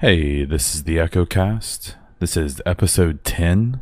Hey, 0.00 0.44
this 0.44 0.74
is 0.74 0.84
the 0.84 0.98
Echo 0.98 1.24
Cast. 1.24 1.96
This 2.18 2.36
is 2.36 2.60
episode 2.66 3.24
10. 3.24 3.80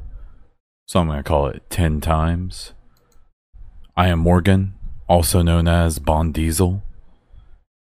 So 0.86 1.00
I'm 1.00 1.08
going 1.08 1.18
to 1.18 1.24
call 1.24 1.48
it 1.48 1.68
10 1.68 2.00
times. 2.00 2.74
I 3.96 4.06
am 4.06 4.20
Morgan, 4.20 4.74
also 5.08 5.42
known 5.42 5.66
as 5.66 5.98
Bond 5.98 6.32
Diesel, 6.32 6.84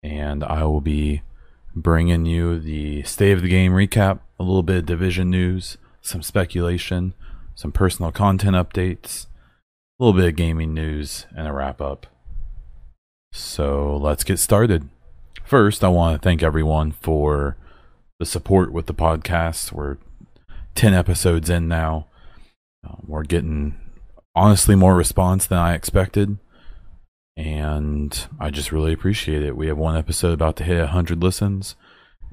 and 0.04 0.44
I 0.44 0.66
will 0.66 0.82
be 0.82 1.22
bringing 1.74 2.26
you 2.26 2.60
the 2.60 3.04
state 3.04 3.32
of 3.32 3.42
the 3.42 3.48
game 3.48 3.72
recap, 3.72 4.20
a 4.38 4.44
little 4.44 4.64
bit 4.64 4.80
of 4.80 4.86
division 4.86 5.30
news, 5.30 5.78
some 6.02 6.22
speculation, 6.22 7.14
some 7.56 7.72
personal 7.72 8.12
content 8.12 8.58
updates, 8.58 9.28
a 9.98 10.04
little 10.04 10.20
bit 10.20 10.28
of 10.28 10.36
gaming 10.36 10.74
news, 10.74 11.26
and 11.34 11.48
a 11.48 11.54
wrap 11.54 11.80
up. 11.80 12.06
So 13.32 13.98
let's 13.98 14.24
get 14.24 14.40
started. 14.40 14.90
First, 15.44 15.84
I 15.84 15.90
want 15.90 16.16
to 16.16 16.24
thank 16.24 16.44
everyone 16.44 16.92
for 16.92 17.58
the 18.20 18.26
support 18.26 18.72
with 18.72 18.86
the 18.86 18.94
podcast. 18.94 19.72
We're 19.72 19.98
10 20.76 20.94
episodes 20.94 21.50
in 21.50 21.68
now. 21.68 22.08
Uh, 22.88 22.96
we're 23.06 23.24
getting 23.24 23.80
honestly 24.36 24.76
more 24.76 24.96
response 24.96 25.46
than 25.46 25.58
I 25.58 25.74
expected. 25.74 26.38
And 27.36 28.28
I 28.40 28.50
just 28.50 28.72
really 28.72 28.94
appreciate 28.94 29.44
it. 29.44 29.56
We 29.56 29.68
have 29.68 29.78
one 29.78 29.96
episode 29.96 30.34
about 30.34 30.58
to 30.58 30.64
hit 30.64 30.80
100 30.80 31.24
listens, 31.24 31.76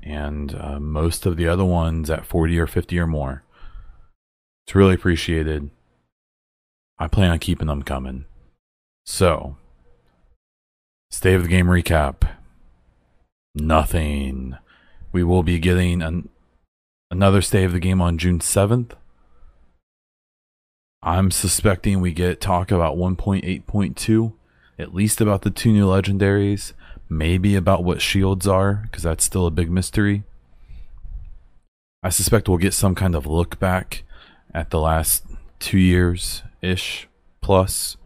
and 0.02 0.54
uh, 0.54 0.80
most 0.80 1.26
of 1.26 1.37
the 1.37 1.46
other 1.46 1.65
ones 1.65 2.10
at 2.10 2.26
40 2.26 2.59
or 2.59 2.66
50 2.66 2.98
or 2.98 3.06
more. 3.06 3.45
It's 4.66 4.74
really 4.74 4.95
appreciated. 4.95 5.70
I 6.98 7.06
plan 7.06 7.30
on 7.30 7.38
keeping 7.38 7.68
them 7.68 7.84
coming. 7.84 8.24
So, 9.04 9.56
state 11.16 11.34
of 11.34 11.45
the 11.45 11.48
game 11.48 11.64
recap. 11.64 12.28
Nothing. 13.54 14.54
We 15.12 15.24
will 15.24 15.42
be 15.42 15.59
getting 15.59 16.02
an, 16.02 16.28
another 17.10 17.40
state 17.40 17.64
of 17.64 17.72
the 17.72 17.80
game 17.80 18.02
on 18.02 18.18
June 18.18 18.38
7th. 18.38 18.90
I'm 21.02 21.30
suspecting 21.30 22.02
we 22.02 22.12
get 22.12 22.42
talk 22.42 22.70
about 22.70 22.98
1.8.2, 22.98 24.34
at 24.78 24.94
least 24.94 25.22
about 25.22 25.40
the 25.40 25.50
two 25.50 25.72
new 25.72 25.87
legendaries, 25.87 26.74
maybe 27.09 27.56
about 27.56 27.82
what 27.82 28.02
shields 28.02 28.46
are, 28.46 28.82
because 28.82 29.04
that's 29.04 29.24
still 29.24 29.46
a 29.46 29.50
big 29.50 29.70
mystery. 29.70 30.24
I 32.02 32.10
suspect 32.10 32.46
we'll 32.46 32.59
get 32.59 32.74
some 32.74 32.94
kind 32.94 33.14
of 33.14 33.26
look 33.26 33.59
back 33.59 34.02
at 34.52 34.68
the 34.68 34.80
last 34.80 35.24
two 35.60 35.78
years 35.78 36.42
ish 36.60 37.09
plus, 37.40 37.96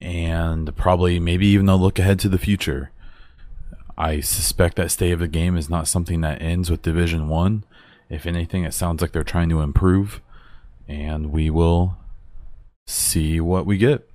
and 0.00 0.74
probably 0.76 1.20
maybe 1.20 1.46
even 1.48 1.68
a 1.68 1.76
look 1.76 1.98
ahead 1.98 2.18
to 2.20 2.28
the 2.28 2.38
future. 2.38 2.90
I 3.98 4.20
suspect 4.20 4.76
that 4.76 4.90
state 4.90 5.12
of 5.12 5.20
the 5.20 5.28
game 5.28 5.56
is 5.56 5.68
not 5.68 5.88
something 5.88 6.22
that 6.22 6.40
ends 6.40 6.70
with 6.70 6.82
Division 6.82 7.28
1. 7.28 7.64
If 8.08 8.26
anything, 8.26 8.64
it 8.64 8.72
sounds 8.72 9.02
like 9.02 9.12
they're 9.12 9.22
trying 9.22 9.50
to 9.50 9.60
improve 9.60 10.20
and 10.88 11.30
we 11.30 11.50
will 11.50 11.96
see 12.86 13.40
what 13.40 13.66
we 13.66 13.78
get. 13.78 14.08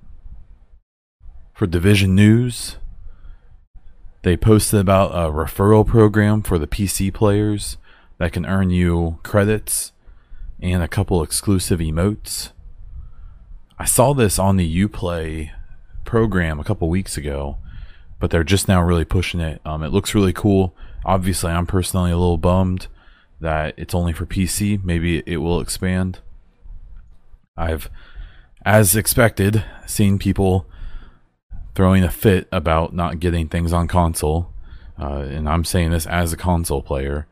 For 1.54 1.66
division 1.66 2.14
news, 2.14 2.76
they 4.22 4.36
posted 4.36 4.80
about 4.80 5.12
a 5.12 5.32
referral 5.32 5.86
program 5.86 6.42
for 6.42 6.58
the 6.58 6.66
PC 6.66 7.14
players 7.14 7.78
that 8.18 8.32
can 8.32 8.44
earn 8.44 8.68
you 8.70 9.18
credits 9.22 9.92
and 10.60 10.82
a 10.82 10.88
couple 10.88 11.22
exclusive 11.22 11.80
emotes. 11.80 12.50
I 13.78 13.86
saw 13.86 14.12
this 14.12 14.38
on 14.38 14.56
the 14.56 14.86
Uplay 14.86 15.52
program 16.06 16.58
a 16.58 16.64
couple 16.64 16.88
weeks 16.88 17.16
ago, 17.16 17.58
but 18.18 18.30
they're 18.30 18.44
just 18.44 18.68
now 18.68 18.82
really 18.82 19.04
pushing 19.04 19.40
it. 19.40 19.60
Um, 19.64 19.82
it 19.82 19.92
looks 19.92 20.14
really 20.14 20.32
cool. 20.32 20.74
Obviously, 21.04 21.52
I'm 21.52 21.66
personally 21.66 22.10
a 22.10 22.16
little 22.16 22.38
bummed 22.38 22.86
that 23.40 23.74
it's 23.76 23.94
only 23.94 24.12
for 24.12 24.26
PC. 24.26 24.82
Maybe 24.82 25.22
it 25.26 25.38
will 25.38 25.60
expand. 25.60 26.20
I've, 27.56 27.90
as 28.64 28.96
expected, 28.96 29.64
seen 29.86 30.18
people 30.18 30.66
throwing 31.74 32.02
a 32.02 32.10
fit 32.10 32.48
about 32.50 32.94
not 32.94 33.20
getting 33.20 33.48
things 33.48 33.72
on 33.72 33.86
console. 33.86 34.50
Uh, 34.98 35.26
and 35.28 35.48
I'm 35.48 35.64
saying 35.64 35.90
this 35.90 36.06
as 36.06 36.32
a 36.32 36.36
console 36.36 36.82
player. 36.82 37.26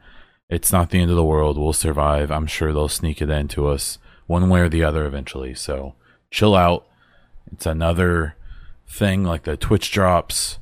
It's 0.50 0.70
not 0.70 0.90
the 0.90 1.00
end 1.00 1.10
of 1.10 1.16
the 1.16 1.24
world. 1.24 1.56
We'll 1.56 1.72
survive. 1.72 2.30
I'm 2.30 2.46
sure 2.46 2.72
they'll 2.72 2.88
sneak 2.88 3.22
it 3.22 3.30
into 3.30 3.66
us 3.68 3.98
one 4.26 4.48
way 4.50 4.60
or 4.60 4.68
the 4.68 4.84
other 4.84 5.06
eventually. 5.06 5.54
So 5.54 5.94
chill 6.30 6.54
out. 6.54 6.86
It's 7.50 7.66
another 7.66 8.36
thing 8.86 9.24
like 9.24 9.44
the 9.44 9.56
Twitch 9.56 9.90
drops 9.90 10.58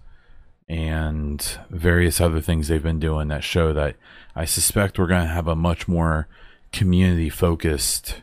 and 0.69 1.59
various 1.71 2.21
other 2.21 2.41
things 2.41 2.69
they've 2.69 2.83
been 2.83 3.00
doing 3.00 3.28
that 3.28 3.44
show 3.44 3.72
that 3.72 3.97
I 4.34 4.44
suspect 4.44 4.99
we're 4.99 5.06
going 5.06 5.27
to 5.27 5.34
have 5.34 5.49
a 5.49 5.56
much 5.56 5.87
more 5.87 6.28
community 6.72 7.28
focused 7.28 8.22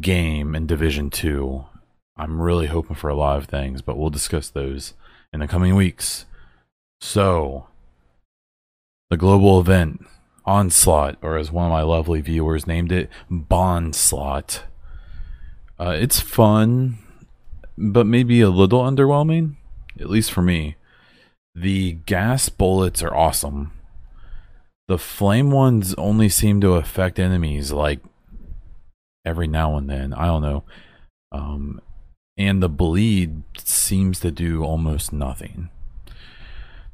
game 0.00 0.54
in 0.54 0.66
Division 0.66 1.10
2. 1.10 1.64
I'm 2.16 2.40
really 2.40 2.66
hoping 2.66 2.96
for 2.96 3.10
a 3.10 3.14
lot 3.14 3.38
of 3.38 3.46
things, 3.46 3.82
but 3.82 3.96
we'll 3.96 4.10
discuss 4.10 4.48
those 4.48 4.94
in 5.32 5.40
the 5.40 5.48
coming 5.48 5.74
weeks. 5.74 6.26
So, 7.00 7.66
the 9.10 9.16
global 9.16 9.60
event, 9.60 10.06
Onslaught, 10.46 11.16
or 11.22 11.36
as 11.36 11.50
one 11.50 11.66
of 11.66 11.72
my 11.72 11.82
lovely 11.82 12.20
viewers 12.20 12.66
named 12.66 12.92
it, 12.92 13.10
Bondslot. 13.30 14.62
Uh, 15.78 15.96
it's 15.98 16.20
fun, 16.20 16.98
but 17.80 18.06
maybe 18.06 18.40
a 18.40 18.50
little 18.50 18.82
underwhelming, 18.82 19.56
at 19.98 20.10
least 20.10 20.30
for 20.30 20.42
me. 20.42 20.76
The 21.54 21.92
gas 22.06 22.48
bullets 22.48 23.02
are 23.02 23.14
awesome. 23.14 23.72
The 24.86 24.98
flame 24.98 25.50
ones 25.50 25.94
only 25.94 26.28
seem 26.28 26.60
to 26.60 26.74
affect 26.74 27.18
enemies 27.18 27.72
like 27.72 28.00
every 29.24 29.46
now 29.46 29.76
and 29.76 29.88
then. 29.88 30.12
I 30.12 30.26
don't 30.26 30.42
know. 30.42 30.64
Um, 31.32 31.80
and 32.36 32.62
the 32.62 32.68
bleed 32.68 33.42
seems 33.58 34.20
to 34.20 34.30
do 34.30 34.62
almost 34.62 35.12
nothing. 35.12 35.70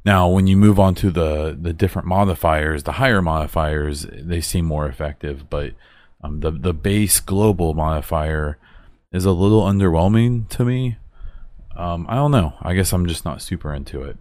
Now, 0.05 0.29
when 0.29 0.47
you 0.47 0.55
move 0.55 0.79
on 0.79 0.95
to 0.95 1.11
the 1.11 1.57
the 1.59 1.73
different 1.73 2.07
modifiers, 2.07 2.83
the 2.83 2.93
higher 2.93 3.21
modifiers, 3.21 4.05
they 4.09 4.39
seem 4.39 4.65
more 4.65 4.87
effective. 4.87 5.49
But 5.49 5.73
um, 6.23 6.39
the 6.39 6.51
the 6.51 6.73
base 6.73 7.19
global 7.19 7.73
modifier 7.73 8.57
is 9.11 9.25
a 9.25 9.31
little 9.31 9.63
underwhelming 9.63 10.47
to 10.49 10.65
me. 10.65 10.97
Um, 11.75 12.05
I 12.09 12.15
don't 12.15 12.31
know. 12.31 12.53
I 12.61 12.73
guess 12.73 12.91
I'm 12.93 13.07
just 13.07 13.25
not 13.25 13.41
super 13.41 13.73
into 13.73 14.01
it. 14.03 14.17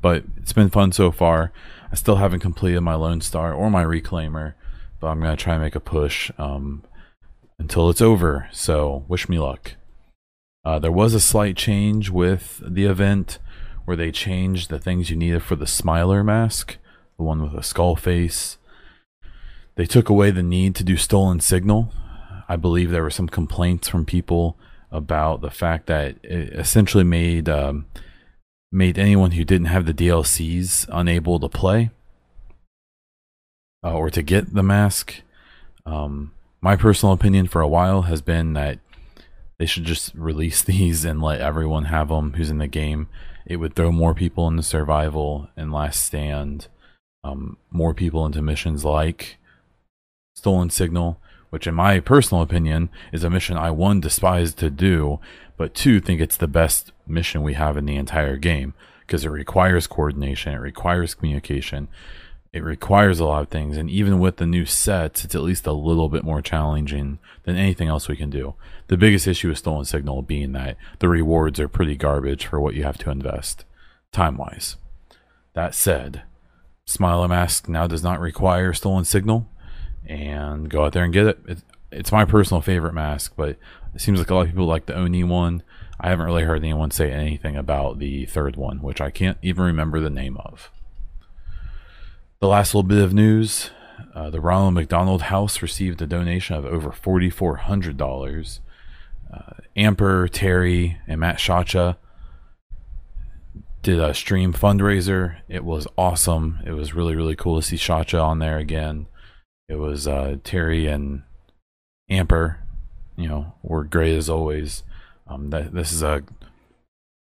But 0.00 0.24
it's 0.36 0.52
been 0.52 0.70
fun 0.70 0.92
so 0.92 1.10
far. 1.10 1.52
I 1.90 1.96
still 1.96 2.16
haven't 2.16 2.40
completed 2.40 2.80
my 2.82 2.94
Lone 2.94 3.20
Star 3.20 3.52
or 3.52 3.70
my 3.70 3.82
Reclaimer, 3.84 4.54
but 5.00 5.08
I'm 5.08 5.20
gonna 5.20 5.36
try 5.36 5.54
and 5.54 5.62
make 5.62 5.74
a 5.74 5.80
push. 5.80 6.30
Um, 6.38 6.84
until 7.58 7.90
it's 7.90 8.00
over. 8.00 8.48
So 8.52 9.04
wish 9.08 9.28
me 9.28 9.38
luck. 9.38 9.72
Uh, 10.64 10.78
there 10.78 10.92
was 10.92 11.14
a 11.14 11.20
slight 11.20 11.56
change 11.56 12.10
with 12.10 12.60
the 12.64 12.84
event 12.84 13.38
where 13.84 13.96
they 13.96 14.12
changed 14.12 14.68
the 14.68 14.78
things 14.78 15.10
you 15.10 15.16
needed 15.16 15.42
for 15.42 15.56
the 15.56 15.66
Smiler 15.66 16.22
mask, 16.22 16.76
the 17.16 17.24
one 17.24 17.42
with 17.42 17.54
a 17.54 17.62
skull 17.62 17.96
face. 17.96 18.58
They 19.76 19.86
took 19.86 20.08
away 20.08 20.30
the 20.30 20.42
need 20.42 20.74
to 20.76 20.84
do 20.84 20.96
stolen 20.96 21.40
signal. 21.40 21.92
I 22.48 22.56
believe 22.56 22.90
there 22.90 23.02
were 23.02 23.10
some 23.10 23.28
complaints 23.28 23.88
from 23.88 24.04
people 24.04 24.56
about 24.90 25.42
the 25.42 25.50
fact 25.50 25.86
that 25.86 26.16
it 26.22 26.52
essentially 26.54 27.04
made 27.04 27.48
um, 27.48 27.86
made 28.72 28.98
anyone 28.98 29.32
who 29.32 29.44
didn't 29.44 29.66
have 29.66 29.86
the 29.86 29.94
DLCs 29.94 30.88
unable 30.90 31.38
to 31.40 31.48
play 31.48 31.90
uh, 33.84 33.92
or 33.92 34.10
to 34.10 34.22
get 34.22 34.54
the 34.54 34.62
mask. 34.62 35.22
Um, 35.86 36.32
my 36.60 36.76
personal 36.76 37.12
opinion 37.12 37.46
for 37.46 37.60
a 37.60 37.68
while 37.68 38.02
has 38.02 38.20
been 38.20 38.52
that 38.54 38.78
they 39.58 39.66
should 39.66 39.84
just 39.84 40.14
release 40.14 40.62
these 40.64 41.04
and 41.04 41.22
let 41.22 41.40
everyone 41.40 41.86
have 41.86 42.08
them 42.08 42.34
who's 42.34 42.50
in 42.50 42.58
the 42.58 42.68
game. 42.68 43.08
It 43.46 43.56
would 43.56 43.74
throw 43.74 43.90
more 43.90 44.14
people 44.14 44.46
into 44.48 44.62
survival 44.62 45.48
and 45.56 45.72
last 45.72 46.04
stand, 46.04 46.68
um, 47.24 47.56
more 47.70 47.94
people 47.94 48.26
into 48.26 48.42
missions 48.42 48.84
like 48.84 49.38
Stolen 50.34 50.68
Signal, 50.68 51.20
which, 51.50 51.66
in 51.66 51.74
my 51.74 52.00
personal 52.00 52.42
opinion, 52.42 52.90
is 53.12 53.24
a 53.24 53.30
mission 53.30 53.56
I 53.56 53.70
one 53.70 54.00
despise 54.00 54.54
to 54.54 54.70
do, 54.70 55.20
but 55.56 55.74
two 55.74 56.00
think 56.00 56.20
it's 56.20 56.36
the 56.36 56.48
best 56.48 56.92
mission 57.06 57.42
we 57.42 57.54
have 57.54 57.76
in 57.76 57.86
the 57.86 57.96
entire 57.96 58.36
game 58.36 58.74
because 59.00 59.24
it 59.24 59.30
requires 59.30 59.86
coordination, 59.86 60.52
it 60.52 60.58
requires 60.58 61.14
communication, 61.14 61.88
it 62.52 62.62
requires 62.62 63.20
a 63.20 63.24
lot 63.24 63.42
of 63.42 63.48
things 63.48 63.76
and 63.76 63.90
even 63.90 64.18
with 64.18 64.36
the 64.36 64.46
new 64.46 64.64
sets 64.64 65.24
it's 65.24 65.34
at 65.34 65.42
least 65.42 65.66
a 65.66 65.72
little 65.72 66.08
bit 66.08 66.24
more 66.24 66.40
challenging 66.40 67.18
than 67.44 67.56
anything 67.56 67.88
else 67.88 68.08
we 68.08 68.16
can 68.16 68.30
do. 68.30 68.54
The 68.88 68.96
biggest 68.96 69.26
issue 69.26 69.48
with 69.48 69.58
stolen 69.58 69.84
signal 69.84 70.22
being 70.22 70.52
that 70.52 70.76
the 70.98 71.08
rewards 71.08 71.60
are 71.60 71.68
pretty 71.68 71.94
garbage 71.94 72.46
for 72.46 72.60
what 72.60 72.74
you 72.74 72.84
have 72.84 72.98
to 72.98 73.10
invest 73.10 73.64
time 74.12 74.38
wise 74.38 74.76
that 75.52 75.74
said 75.74 76.22
smiler 76.86 77.28
mask 77.28 77.68
now 77.68 77.86
does 77.86 78.02
not 78.02 78.20
require 78.20 78.72
stolen 78.72 79.04
signal 79.04 79.46
and 80.06 80.68
go 80.68 80.84
out 80.84 80.92
there 80.92 81.04
and 81.04 81.12
get 81.12 81.26
it, 81.26 81.38
it 81.46 81.58
it's 81.90 82.12
my 82.12 82.24
personal 82.24 82.60
favorite 82.60 82.92
mask 82.92 83.32
but 83.36 83.56
it 83.94 84.00
seems 84.00 84.18
like 84.18 84.30
a 84.30 84.34
lot 84.34 84.42
of 84.42 84.48
people 84.48 84.66
like 84.66 84.86
the 84.86 84.94
oni 84.94 85.24
one 85.24 85.62
I 86.00 86.10
haven't 86.10 86.26
really 86.26 86.44
heard 86.44 86.62
anyone 86.62 86.90
say 86.92 87.10
anything 87.10 87.56
about 87.56 87.98
the 87.98 88.24
third 88.26 88.54
one, 88.54 88.80
which 88.82 89.00
I 89.00 89.10
can't 89.10 89.36
even 89.42 89.64
remember 89.64 89.98
the 89.98 90.08
name 90.08 90.36
of. 90.36 90.70
The 92.38 92.46
last 92.46 92.72
little 92.72 92.86
bit 92.86 93.02
of 93.02 93.12
news 93.12 93.70
uh, 94.14 94.30
the 94.30 94.40
Ronald 94.40 94.74
McDonald 94.74 95.22
House 95.22 95.62
received 95.62 96.00
a 96.00 96.06
donation 96.06 96.56
of 96.56 96.64
over 96.64 96.90
$4,400. 96.90 98.60
Uh, 99.32 99.40
Amper, 99.76 100.28
Terry, 100.30 100.98
and 101.06 101.20
Matt 101.20 101.38
Shacha 101.38 101.96
did 103.82 104.00
a 104.00 104.14
stream 104.14 104.52
fundraiser. 104.52 105.36
It 105.48 105.64
was 105.64 105.86
awesome. 105.96 106.60
It 106.64 106.72
was 106.72 106.94
really, 106.94 107.14
really 107.14 107.36
cool 107.36 107.60
to 107.60 107.66
see 107.66 107.76
Shacha 107.76 108.22
on 108.22 108.38
there 108.38 108.58
again. 108.58 109.06
It 109.68 109.76
was 109.76 110.08
uh, 110.08 110.36
Terry 110.44 110.86
and 110.86 111.22
Amper, 112.10 112.56
you 113.16 113.28
know, 113.28 113.54
were 113.62 113.84
great 113.84 114.16
as 114.16 114.30
always. 114.30 114.82
Um, 115.26 115.50
that, 115.50 115.74
this 115.74 115.92
is 115.92 116.02
a 116.02 116.22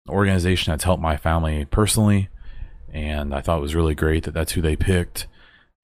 organization 0.09 0.73
that's 0.73 0.85
helped 0.85 1.03
my 1.03 1.17
family 1.17 1.65
personally, 1.65 2.29
and 2.93 3.33
I 3.33 3.41
thought 3.41 3.59
it 3.59 3.63
was 3.63 3.77
really 3.77 3.95
great 3.95 4.25
that 4.25 4.35
that's 4.35 4.53
who 4.53 4.61
they 4.61 4.75
picked. 4.75 5.29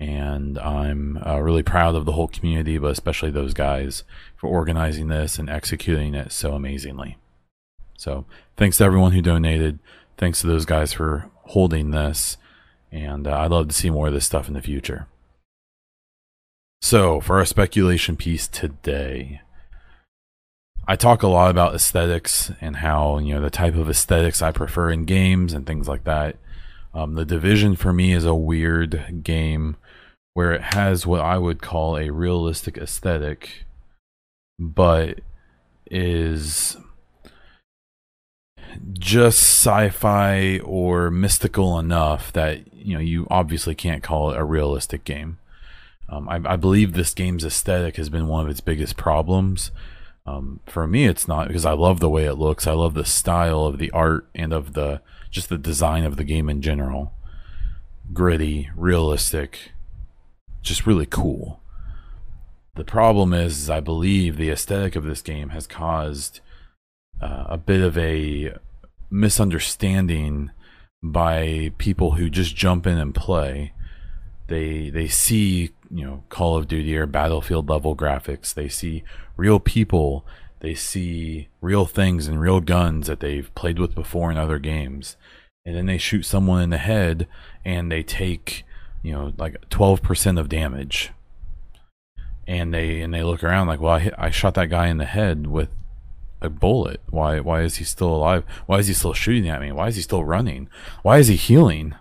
And 0.00 0.58
I'm 0.58 1.20
uh, 1.24 1.40
really 1.40 1.62
proud 1.62 1.94
of 1.94 2.04
the 2.04 2.12
whole 2.12 2.28
community, 2.28 2.78
but 2.78 2.92
especially 2.92 3.30
those 3.30 3.54
guys 3.54 4.04
for 4.36 4.48
organizing 4.48 5.08
this 5.08 5.38
and 5.38 5.50
executing 5.50 6.14
it 6.14 6.30
so 6.30 6.52
amazingly. 6.52 7.18
So, 7.96 8.24
thanks 8.56 8.76
to 8.78 8.84
everyone 8.84 9.10
who 9.10 9.22
donated. 9.22 9.80
Thanks 10.16 10.40
to 10.40 10.46
those 10.46 10.64
guys 10.64 10.92
for 10.92 11.30
holding 11.46 11.90
this. 11.90 12.36
And 12.92 13.26
uh, 13.26 13.38
I'd 13.40 13.50
love 13.50 13.68
to 13.68 13.74
see 13.74 13.90
more 13.90 14.06
of 14.06 14.14
this 14.14 14.26
stuff 14.26 14.46
in 14.46 14.54
the 14.54 14.62
future. 14.62 15.08
So, 16.80 17.20
for 17.20 17.38
our 17.38 17.44
speculation 17.44 18.16
piece 18.16 18.46
today, 18.46 19.40
I 20.86 20.96
talk 20.96 21.22
a 21.22 21.28
lot 21.28 21.50
about 21.50 21.74
aesthetics 21.74 22.50
and 22.60 22.76
how, 22.76 23.18
you 23.18 23.34
know, 23.34 23.40
the 23.42 23.50
type 23.50 23.74
of 23.74 23.90
aesthetics 23.90 24.40
I 24.40 24.52
prefer 24.52 24.90
in 24.90 25.04
games 25.04 25.52
and 25.52 25.66
things 25.66 25.86
like 25.86 26.04
that. 26.04 26.36
Um, 26.94 27.14
the 27.14 27.26
Division 27.26 27.76
for 27.76 27.92
me 27.92 28.12
is 28.12 28.24
a 28.24 28.34
weird 28.34 29.22
game 29.22 29.76
where 30.32 30.52
it 30.52 30.62
has 30.62 31.06
what 31.06 31.20
I 31.20 31.36
would 31.36 31.60
call 31.60 31.98
a 31.98 32.10
realistic 32.10 32.78
aesthetic, 32.78 33.66
but 34.58 35.20
is 35.90 36.76
just 38.92 39.40
sci-fi 39.40 40.60
or 40.60 41.10
mystical 41.10 41.78
enough 41.78 42.32
that 42.32 42.72
you 42.74 42.94
know 42.94 43.00
you 43.00 43.26
obviously 43.30 43.74
can't 43.74 44.02
call 44.02 44.30
it 44.30 44.38
a 44.38 44.44
realistic 44.44 45.04
game. 45.04 45.38
Um, 46.08 46.28
I, 46.28 46.40
I, 46.44 46.56
believe 46.56 46.92
this 46.92 47.12
game's 47.12 47.44
aesthetic 47.44 47.96
has 47.96 48.08
been 48.08 48.28
one 48.28 48.44
of 48.44 48.50
its 48.50 48.60
biggest 48.60 48.96
problems. 48.96 49.70
Um, 50.26 50.60
for 50.66 50.86
me, 50.86 51.06
it's 51.06 51.28
not 51.28 51.48
because 51.48 51.66
I 51.66 51.72
love 51.72 52.00
the 52.00 52.08
way 52.08 52.24
it 52.24 52.34
looks. 52.34 52.66
I 52.66 52.72
love 52.72 52.94
the 52.94 53.04
style 53.04 53.64
of 53.64 53.78
the 53.78 53.90
art 53.90 54.26
and 54.34 54.52
of 54.52 54.72
the 54.72 55.02
just 55.30 55.48
the 55.48 55.58
design 55.58 56.04
of 56.04 56.16
the 56.16 56.24
game 56.24 56.48
in 56.48 56.62
general. 56.62 57.12
Gritty, 58.12 58.70
realistic, 58.74 59.72
just 60.62 60.86
really 60.86 61.06
cool. 61.06 61.60
The 62.74 62.84
problem 62.84 63.34
is, 63.34 63.62
is 63.62 63.70
I 63.70 63.80
believe 63.80 64.36
the 64.36 64.50
aesthetic 64.50 64.96
of 64.96 65.04
this 65.04 65.20
game 65.20 65.50
has 65.50 65.66
caused 65.66 66.40
uh, 67.20 67.44
a 67.48 67.58
bit 67.58 67.80
of 67.80 67.98
a 67.98 68.54
misunderstanding 69.10 70.50
by 71.02 71.72
people 71.78 72.12
who 72.12 72.30
just 72.30 72.56
jump 72.56 72.86
in 72.86 72.98
and 72.98 73.14
play. 73.14 73.72
They 74.48 74.90
they 74.90 75.08
see 75.08 75.70
you 75.90 76.04
know 76.04 76.24
Call 76.28 76.56
of 76.56 76.68
Duty 76.68 76.96
or 76.96 77.06
Battlefield 77.06 77.68
level 77.68 77.96
graphics. 77.96 78.52
They 78.54 78.68
see 78.68 79.02
real 79.36 79.60
people. 79.60 80.24
They 80.60 80.74
see 80.74 81.48
real 81.60 81.86
things 81.86 82.26
and 82.26 82.40
real 82.40 82.60
guns 82.60 83.06
that 83.06 83.20
they've 83.20 83.54
played 83.54 83.78
with 83.78 83.94
before 83.94 84.30
in 84.30 84.36
other 84.36 84.58
games, 84.58 85.16
and 85.64 85.76
then 85.76 85.86
they 85.86 85.98
shoot 85.98 86.24
someone 86.24 86.62
in 86.62 86.70
the 86.70 86.78
head 86.78 87.28
and 87.64 87.90
they 87.90 88.02
take 88.02 88.64
you 89.02 89.12
know 89.12 89.32
like 89.38 89.68
12% 89.70 90.38
of 90.38 90.48
damage. 90.48 91.10
And 92.46 92.72
they 92.72 93.02
and 93.02 93.12
they 93.12 93.22
look 93.22 93.44
around 93.44 93.66
like 93.66 93.80
well 93.80 93.94
I, 93.94 93.98
hit, 94.00 94.14
I 94.16 94.30
shot 94.30 94.54
that 94.54 94.70
guy 94.70 94.88
in 94.88 94.96
the 94.96 95.04
head 95.04 95.46
with 95.46 95.68
a 96.40 96.48
bullet. 96.48 97.02
Why 97.10 97.40
why 97.40 97.62
is 97.62 97.76
he 97.76 97.84
still 97.84 98.14
alive? 98.14 98.44
Why 98.66 98.78
is 98.78 98.86
he 98.86 98.94
still 98.94 99.12
shooting 99.12 99.48
at 99.48 99.60
me? 99.60 99.70
Why 99.70 99.88
is 99.88 99.96
he 99.96 100.02
still 100.02 100.24
running? 100.24 100.68
Why 101.02 101.18
is 101.18 101.28
he 101.28 101.36
healing 101.36 101.94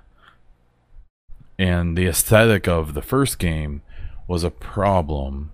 and 1.57 1.97
the 1.97 2.07
aesthetic 2.07 2.67
of 2.67 2.93
the 2.93 3.01
first 3.01 3.39
game 3.39 3.81
was 4.27 4.43
a 4.43 4.51
problem 4.51 5.51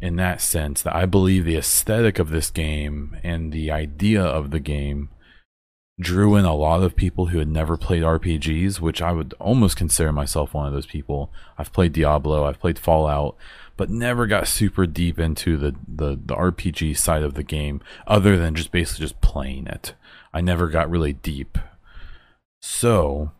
in 0.00 0.16
that 0.16 0.40
sense 0.40 0.82
that 0.82 0.94
I 0.94 1.06
believe 1.06 1.44
the 1.44 1.56
aesthetic 1.56 2.18
of 2.18 2.30
this 2.30 2.50
game 2.50 3.16
and 3.22 3.52
the 3.52 3.70
idea 3.70 4.22
of 4.22 4.50
the 4.50 4.60
game 4.60 5.08
drew 6.00 6.34
in 6.34 6.44
a 6.44 6.54
lot 6.54 6.82
of 6.82 6.96
people 6.96 7.26
who 7.26 7.38
had 7.38 7.48
never 7.48 7.76
played 7.76 8.02
RPGs, 8.02 8.80
which 8.80 9.00
I 9.00 9.12
would 9.12 9.32
almost 9.38 9.76
consider 9.76 10.12
myself 10.12 10.52
one 10.52 10.66
of 10.66 10.72
those 10.72 10.86
people. 10.86 11.32
I've 11.56 11.72
played 11.72 11.92
Diablo, 11.92 12.44
I've 12.44 12.58
played 12.58 12.78
Fallout, 12.78 13.36
but 13.76 13.90
never 13.90 14.26
got 14.26 14.48
super 14.48 14.86
deep 14.86 15.18
into 15.18 15.56
the, 15.56 15.74
the, 15.86 16.20
the 16.22 16.34
RPG 16.34 16.98
side 16.98 17.22
of 17.22 17.34
the 17.34 17.42
game 17.42 17.80
other 18.06 18.36
than 18.36 18.54
just 18.54 18.72
basically 18.72 19.04
just 19.04 19.20
playing 19.20 19.66
it. 19.68 19.94
I 20.32 20.40
never 20.40 20.68
got 20.68 20.90
really 20.90 21.12
deep. 21.12 21.58
So, 22.60 23.30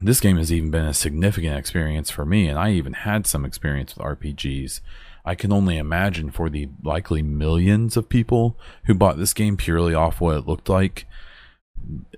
this 0.00 0.20
game 0.20 0.36
has 0.36 0.52
even 0.52 0.70
been 0.70 0.84
a 0.84 0.94
significant 0.94 1.56
experience 1.56 2.10
for 2.10 2.26
me, 2.26 2.48
and 2.48 2.58
I 2.58 2.72
even 2.72 2.92
had 2.92 3.26
some 3.26 3.44
experience 3.44 3.96
with 3.96 4.04
RPGs. 4.04 4.80
I 5.24 5.34
can 5.34 5.52
only 5.52 5.78
imagine 5.78 6.30
for 6.30 6.50
the 6.50 6.68
likely 6.84 7.22
millions 7.22 7.96
of 7.96 8.08
people 8.08 8.58
who 8.84 8.94
bought 8.94 9.16
this 9.16 9.34
game 9.34 9.56
purely 9.56 9.94
off 9.94 10.20
what 10.20 10.36
it 10.36 10.46
looked 10.46 10.68
like, 10.68 11.06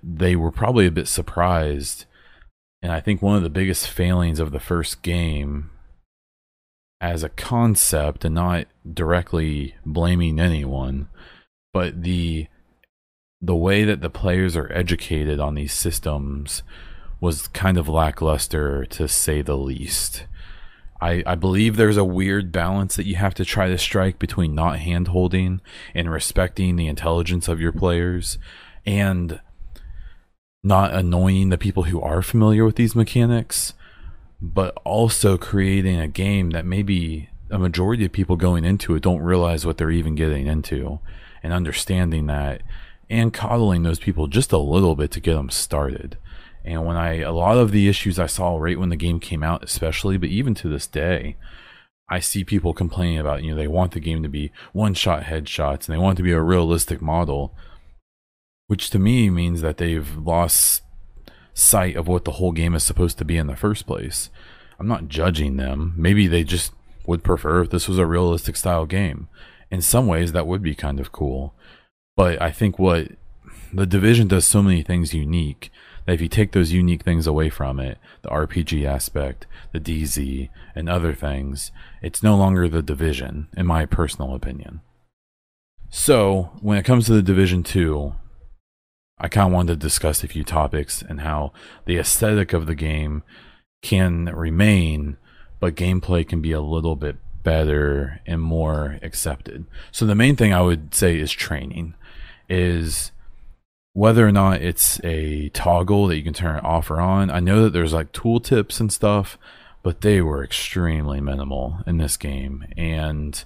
they 0.03 0.37
were 0.37 0.51
probably 0.51 0.87
a 0.87 0.91
bit 0.91 1.09
surprised. 1.09 2.05
And 2.83 2.93
I 2.93 3.01
think 3.01 3.23
one 3.23 3.37
of 3.37 3.43
the 3.43 3.51
biggest 3.51 3.89
failings 3.89 4.41
of 4.41 4.53
the 4.53 4.61
first 4.61 5.03
game 5.03 5.71
as 7.01 7.23
a 7.23 7.29
concept, 7.29 8.25
and 8.25 8.35
not 8.35 8.67
directly 8.93 9.77
blaming 9.87 10.41
anyone, 10.41 11.09
but 11.73 12.03
the 12.03 12.49
the 13.41 13.55
way 13.55 13.85
that 13.85 14.01
the 14.01 14.11
players 14.11 14.57
are 14.57 14.73
educated 14.73 15.39
on 15.39 15.55
these 15.55 15.73
systems 15.73 16.65
was 17.21 17.49
kind 17.49 17.77
of 17.77 17.89
lackluster 17.89 18.85
to 18.87 19.09
say 19.09 19.43
the 19.43 19.57
least. 19.57 20.25
I, 21.01 21.23
I 21.27 21.35
believe 21.35 21.77
there's 21.77 21.97
a 21.97 22.05
weird 22.05 22.51
balance 22.51 22.97
that 22.97 23.07
you 23.07 23.17
have 23.17 23.35
to 23.35 23.45
try 23.45 23.69
to 23.69 23.79
strike 23.79 24.19
between 24.19 24.55
not 24.55 24.81
hand 24.81 25.09
holding 25.09 25.61
and 25.95 26.11
respecting 26.11 26.77
the 26.77 26.89
intelligence 26.89 27.47
of 27.49 27.61
your 27.61 27.73
players 27.73 28.39
and 28.85 29.41
not 30.63 30.93
annoying 30.93 31.51
the 31.51 31.59
people 31.59 31.85
who 31.85 32.01
are 32.01 32.21
familiar 32.21 32.65
with 32.65 32.77
these 32.77 32.97
mechanics, 32.97 33.75
but 34.41 34.77
also 34.85 35.39
creating 35.39 36.01
a 36.01 36.09
game 36.09 36.51
that 36.51 36.67
maybe 36.67 37.31
a 37.51 37.59
majority 37.59 38.05
of 38.05 38.13
people 38.13 38.37
going 38.37 38.65
into 38.65 38.95
it 38.95 39.03
don't 39.03 39.23
realize 39.23 39.65
what 39.65 39.79
they're 39.79 39.91
even 39.91 40.15
getting 40.15 40.47
into 40.47 40.99
and 41.43 41.53
understanding 41.53 42.27
that 42.27 42.63
and 43.09 43.33
coddling 43.33 43.85
those 43.85 44.01
people 44.01 44.27
just 44.27 44.53
a 44.53 44.59
little 44.59 44.95
bit 44.95 45.11
to 45.13 45.21
get 45.21 45.35
them 45.35 45.49
started. 45.49 46.19
And 46.65 46.85
when 46.85 46.97
I, 46.97 47.19
a 47.21 47.33
lot 47.33 47.57
of 47.57 47.71
the 47.71 47.89
issues 47.89 48.19
I 48.19 48.27
saw 48.27 48.57
right 48.57 48.79
when 48.79 48.89
the 48.89 48.97
game 48.97 49.21
came 49.21 49.43
out, 49.43 49.65
especially, 49.65 50.17
but 50.19 50.29
even 50.29 50.55
to 50.57 50.69
this 50.69 50.87
day, 50.87 51.37
I 52.11 52.21
see 52.21 52.45
people 52.45 52.73
complaining 52.73 53.19
about, 53.19 53.43
you 53.43 53.51
know, 53.51 53.57
they 53.57 53.69
want 53.69 53.93
the 53.93 54.01
game 54.01 54.23
to 54.23 54.29
be 54.29 54.51
one 54.73 54.95
shot 54.95 55.25
headshots 55.25 55.87
and 55.87 55.95
they 55.95 55.99
want 55.99 56.17
to 56.17 56.23
be 56.23 56.33
a 56.33 56.41
realistic 56.41 57.03
model, 57.03 57.55
which 58.67 58.91
to 58.91 58.99
me 58.99 59.31
means 59.31 59.61
that 59.61 59.77
they've 59.77 60.17
lost 60.17 60.83
sight 61.53 61.97
of 61.97 62.09
what 62.09 62.25
the 62.25 62.33
whole 62.33 62.53
game 62.53 62.75
is 62.75 62.83
supposed 62.83 63.19
to 63.19 63.25
be 63.25 63.37
in 63.37 63.47
the 63.47 63.57
first 63.57 63.87
place. 63.87 64.31
I'm 64.79 64.89
not 64.89 65.09
judging 65.09 65.57
them. 65.57 65.93
Maybe 65.97 66.27
they 66.27 66.45
just 66.45 66.73
would 67.07 67.25
prefer 67.25 67.63
if 67.63 67.71
this 67.71 67.89
was 67.89 67.99
a 67.99 68.07
realistic 68.07 68.57
style 68.57 68.87
game. 68.87 69.29
In 69.71 69.83
some 69.83 70.07
ways, 70.07 70.33
that 70.33 70.47
would 70.47 70.63
be 70.63 70.75
kind 70.75 71.01
of 71.01 71.13
cool. 71.13 71.55
But 72.17 72.41
I 72.41 72.51
think 72.51 72.79
what 72.79 73.09
the 73.73 73.87
division 73.87 74.29
does 74.29 74.47
so 74.47 74.63
many 74.63 74.83
things 74.83 75.13
unique 75.13 75.71
that 76.09 76.15
if 76.15 76.23
you 76.23 76.29
take 76.29 76.53
those 76.53 76.73
unique 76.73 77.03
things 77.03 77.27
away 77.27 77.51
from 77.51 77.79
it, 77.79 77.99
the 78.23 78.31
RPG 78.31 78.87
aspect, 78.87 79.47
the 79.73 79.79
DZ, 79.79 80.49
and 80.75 80.89
other 80.89 81.13
things, 81.13 81.71
it's 82.01 82.23
no 82.23 82.35
longer 82.35 82.67
the 82.67 82.81
division, 82.81 83.49
in 83.55 83.67
my 83.67 83.85
personal 83.85 84.35
opinion. 84.35 84.81
So, 85.91 86.53
when 86.63 86.79
it 86.79 86.87
comes 86.87 87.05
to 87.07 87.13
the 87.13 87.21
Division 87.21 87.63
2, 87.63 88.15
I 89.19 89.29
kind 89.29 89.49
of 89.49 89.53
wanted 89.53 89.75
to 89.75 89.87
discuss 89.87 90.25
a 90.25 90.29
few 90.29 90.45
topics 90.45 91.03
and 91.03 91.21
how 91.21 91.53
the 91.85 91.99
aesthetic 91.99 92.55
of 92.55 92.65
the 92.65 92.75
game 92.75 93.23
can 93.83 94.35
remain, 94.35 95.19
but 95.61 95.75
gameplay 95.75 96.27
can 96.27 96.41
be 96.41 96.53
a 96.53 96.63
little 96.63 96.97
bit 96.97 97.17
better 97.43 98.23
and 98.25 98.41
more 98.41 98.99
accepted. 99.03 99.67
So 99.93 100.07
the 100.07 100.15
main 100.15 100.37
thing 100.37 100.55
I 100.55 100.63
would 100.63 100.95
say 100.95 101.19
is 101.19 101.33
training 101.33 101.93
is 102.49 103.13
whether 103.99 104.25
or 104.25 104.31
not 104.31 104.63
it's 104.63 105.01
a 105.03 105.49
toggle 105.49 106.07
that 106.07 106.17
you 106.17 106.23
can 106.23 106.33
turn 106.33 106.61
off 106.61 106.89
or 106.89 107.01
on. 107.01 107.33
I 107.33 107.41
know 107.41 107.65
that 107.65 107.73
there's 107.73 107.93
like 107.93 108.13
tooltips 108.13 108.79
and 108.79 108.93
stuff, 108.93 109.37
but 109.83 110.03
they 110.03 110.21
were 110.21 110.45
extremely 110.45 111.21
minimal 111.21 111.81
in 111.85 111.99
this 111.99 112.17
game, 112.17 112.65
and 112.77 113.45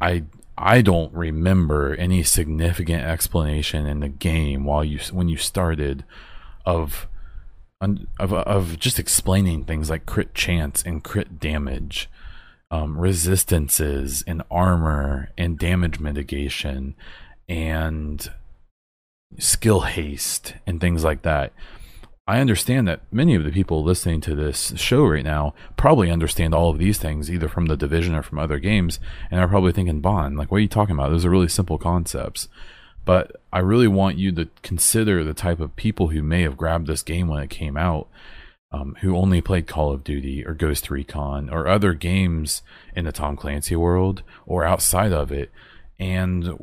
I 0.00 0.22
I 0.56 0.82
don't 0.82 1.12
remember 1.12 1.96
any 1.96 2.22
significant 2.22 3.02
explanation 3.02 3.86
in 3.86 3.98
the 3.98 4.08
game 4.08 4.62
while 4.62 4.84
you 4.84 5.00
when 5.10 5.28
you 5.28 5.36
started 5.36 6.04
of 6.64 7.08
of 7.80 8.32
of 8.32 8.78
just 8.78 9.00
explaining 9.00 9.64
things 9.64 9.90
like 9.90 10.06
crit 10.06 10.32
chance 10.32 10.80
and 10.84 11.02
crit 11.02 11.40
damage, 11.40 12.08
um, 12.70 12.96
resistances 12.96 14.22
and 14.28 14.44
armor 14.48 15.30
and 15.36 15.58
damage 15.58 15.98
mitigation, 15.98 16.94
and 17.48 18.30
skill 19.38 19.80
haste 19.80 20.54
and 20.66 20.80
things 20.80 21.04
like 21.04 21.22
that. 21.22 21.52
I 22.26 22.40
understand 22.40 22.86
that 22.88 23.00
many 23.10 23.34
of 23.34 23.44
the 23.44 23.50
people 23.50 23.82
listening 23.82 24.20
to 24.22 24.34
this 24.34 24.74
show 24.76 25.06
right 25.06 25.24
now 25.24 25.54
probably 25.76 26.10
understand 26.10 26.54
all 26.54 26.68
of 26.68 26.78
these 26.78 26.98
things 26.98 27.30
either 27.30 27.48
from 27.48 27.66
the 27.66 27.76
division 27.76 28.14
or 28.14 28.22
from 28.22 28.38
other 28.38 28.58
games 28.58 29.00
and 29.30 29.40
are 29.40 29.48
probably 29.48 29.72
thinking, 29.72 30.00
Bond, 30.00 30.36
like, 30.36 30.50
what 30.50 30.58
are 30.58 30.60
you 30.60 30.68
talking 30.68 30.94
about? 30.94 31.10
Those 31.10 31.24
are 31.24 31.30
really 31.30 31.48
simple 31.48 31.78
concepts. 31.78 32.48
But 33.06 33.40
I 33.50 33.60
really 33.60 33.88
want 33.88 34.18
you 34.18 34.30
to 34.32 34.50
consider 34.62 35.24
the 35.24 35.32
type 35.32 35.60
of 35.60 35.74
people 35.76 36.08
who 36.08 36.22
may 36.22 36.42
have 36.42 36.58
grabbed 36.58 36.86
this 36.86 37.02
game 37.02 37.28
when 37.28 37.42
it 37.42 37.48
came 37.48 37.78
out, 37.78 38.08
um, 38.70 38.96
who 39.00 39.16
only 39.16 39.40
played 39.40 39.66
Call 39.66 39.90
of 39.90 40.04
Duty 40.04 40.44
or 40.44 40.52
Ghost 40.52 40.90
Recon 40.90 41.48
or 41.48 41.66
other 41.66 41.94
games 41.94 42.60
in 42.94 43.06
the 43.06 43.12
Tom 43.12 43.36
Clancy 43.36 43.76
world 43.76 44.22
or 44.44 44.66
outside 44.66 45.14
of 45.14 45.32
it 45.32 45.50
and 45.98 46.58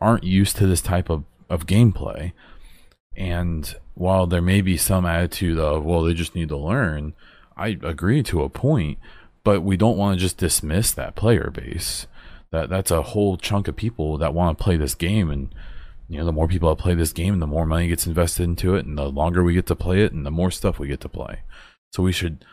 aren't 0.00 0.24
used 0.24 0.56
to 0.56 0.66
this 0.66 0.80
type 0.80 1.10
of, 1.10 1.24
of 1.50 1.66
gameplay. 1.66 2.32
And 3.16 3.74
while 3.94 4.26
there 4.26 4.40
may 4.40 4.62
be 4.62 4.78
some 4.78 5.04
attitude 5.04 5.58
of, 5.58 5.84
well, 5.84 6.02
they 6.02 6.14
just 6.14 6.34
need 6.34 6.48
to 6.48 6.56
learn, 6.56 7.12
I 7.56 7.78
agree 7.82 8.22
to 8.22 8.42
a 8.42 8.48
point, 8.48 8.98
but 9.44 9.60
we 9.60 9.76
don't 9.76 9.98
want 9.98 10.16
to 10.16 10.20
just 10.20 10.38
dismiss 10.38 10.92
that 10.92 11.16
player 11.16 11.50
base. 11.50 12.06
That 12.50 12.70
that's 12.70 12.90
a 12.90 13.02
whole 13.02 13.36
chunk 13.36 13.68
of 13.68 13.76
people 13.76 14.16
that 14.18 14.32
want 14.32 14.56
to 14.56 14.64
play 14.64 14.76
this 14.76 14.94
game 14.94 15.30
and 15.30 15.54
you 16.10 16.18
know, 16.18 16.24
the 16.24 16.32
more 16.32 16.48
people 16.48 16.68
that 16.68 16.82
play 16.82 16.94
this 16.94 17.12
game, 17.12 17.38
the 17.38 17.46
more 17.46 17.64
money 17.64 17.86
gets 17.86 18.04
invested 18.04 18.42
into 18.42 18.74
it, 18.74 18.84
and 18.84 18.98
the 18.98 19.08
longer 19.08 19.44
we 19.44 19.54
get 19.54 19.66
to 19.66 19.76
play 19.76 20.02
it, 20.02 20.12
and 20.12 20.26
the 20.26 20.30
more 20.32 20.50
stuff 20.50 20.76
we 20.76 20.88
get 20.88 21.00
to 21.02 21.08
play. 21.08 21.42
So 21.92 22.02
we 22.02 22.10
should. 22.10 22.44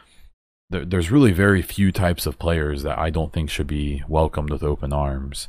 There, 0.69 0.85
there's 0.85 1.09
really 1.09 1.31
very 1.31 1.63
few 1.63 1.91
types 1.91 2.27
of 2.27 2.37
players 2.37 2.83
that 2.83 2.99
I 2.99 3.09
don't 3.09 3.33
think 3.33 3.49
should 3.49 3.65
be 3.65 4.03
welcomed 4.07 4.51
with 4.51 4.61
open 4.61 4.93
arms, 4.93 5.47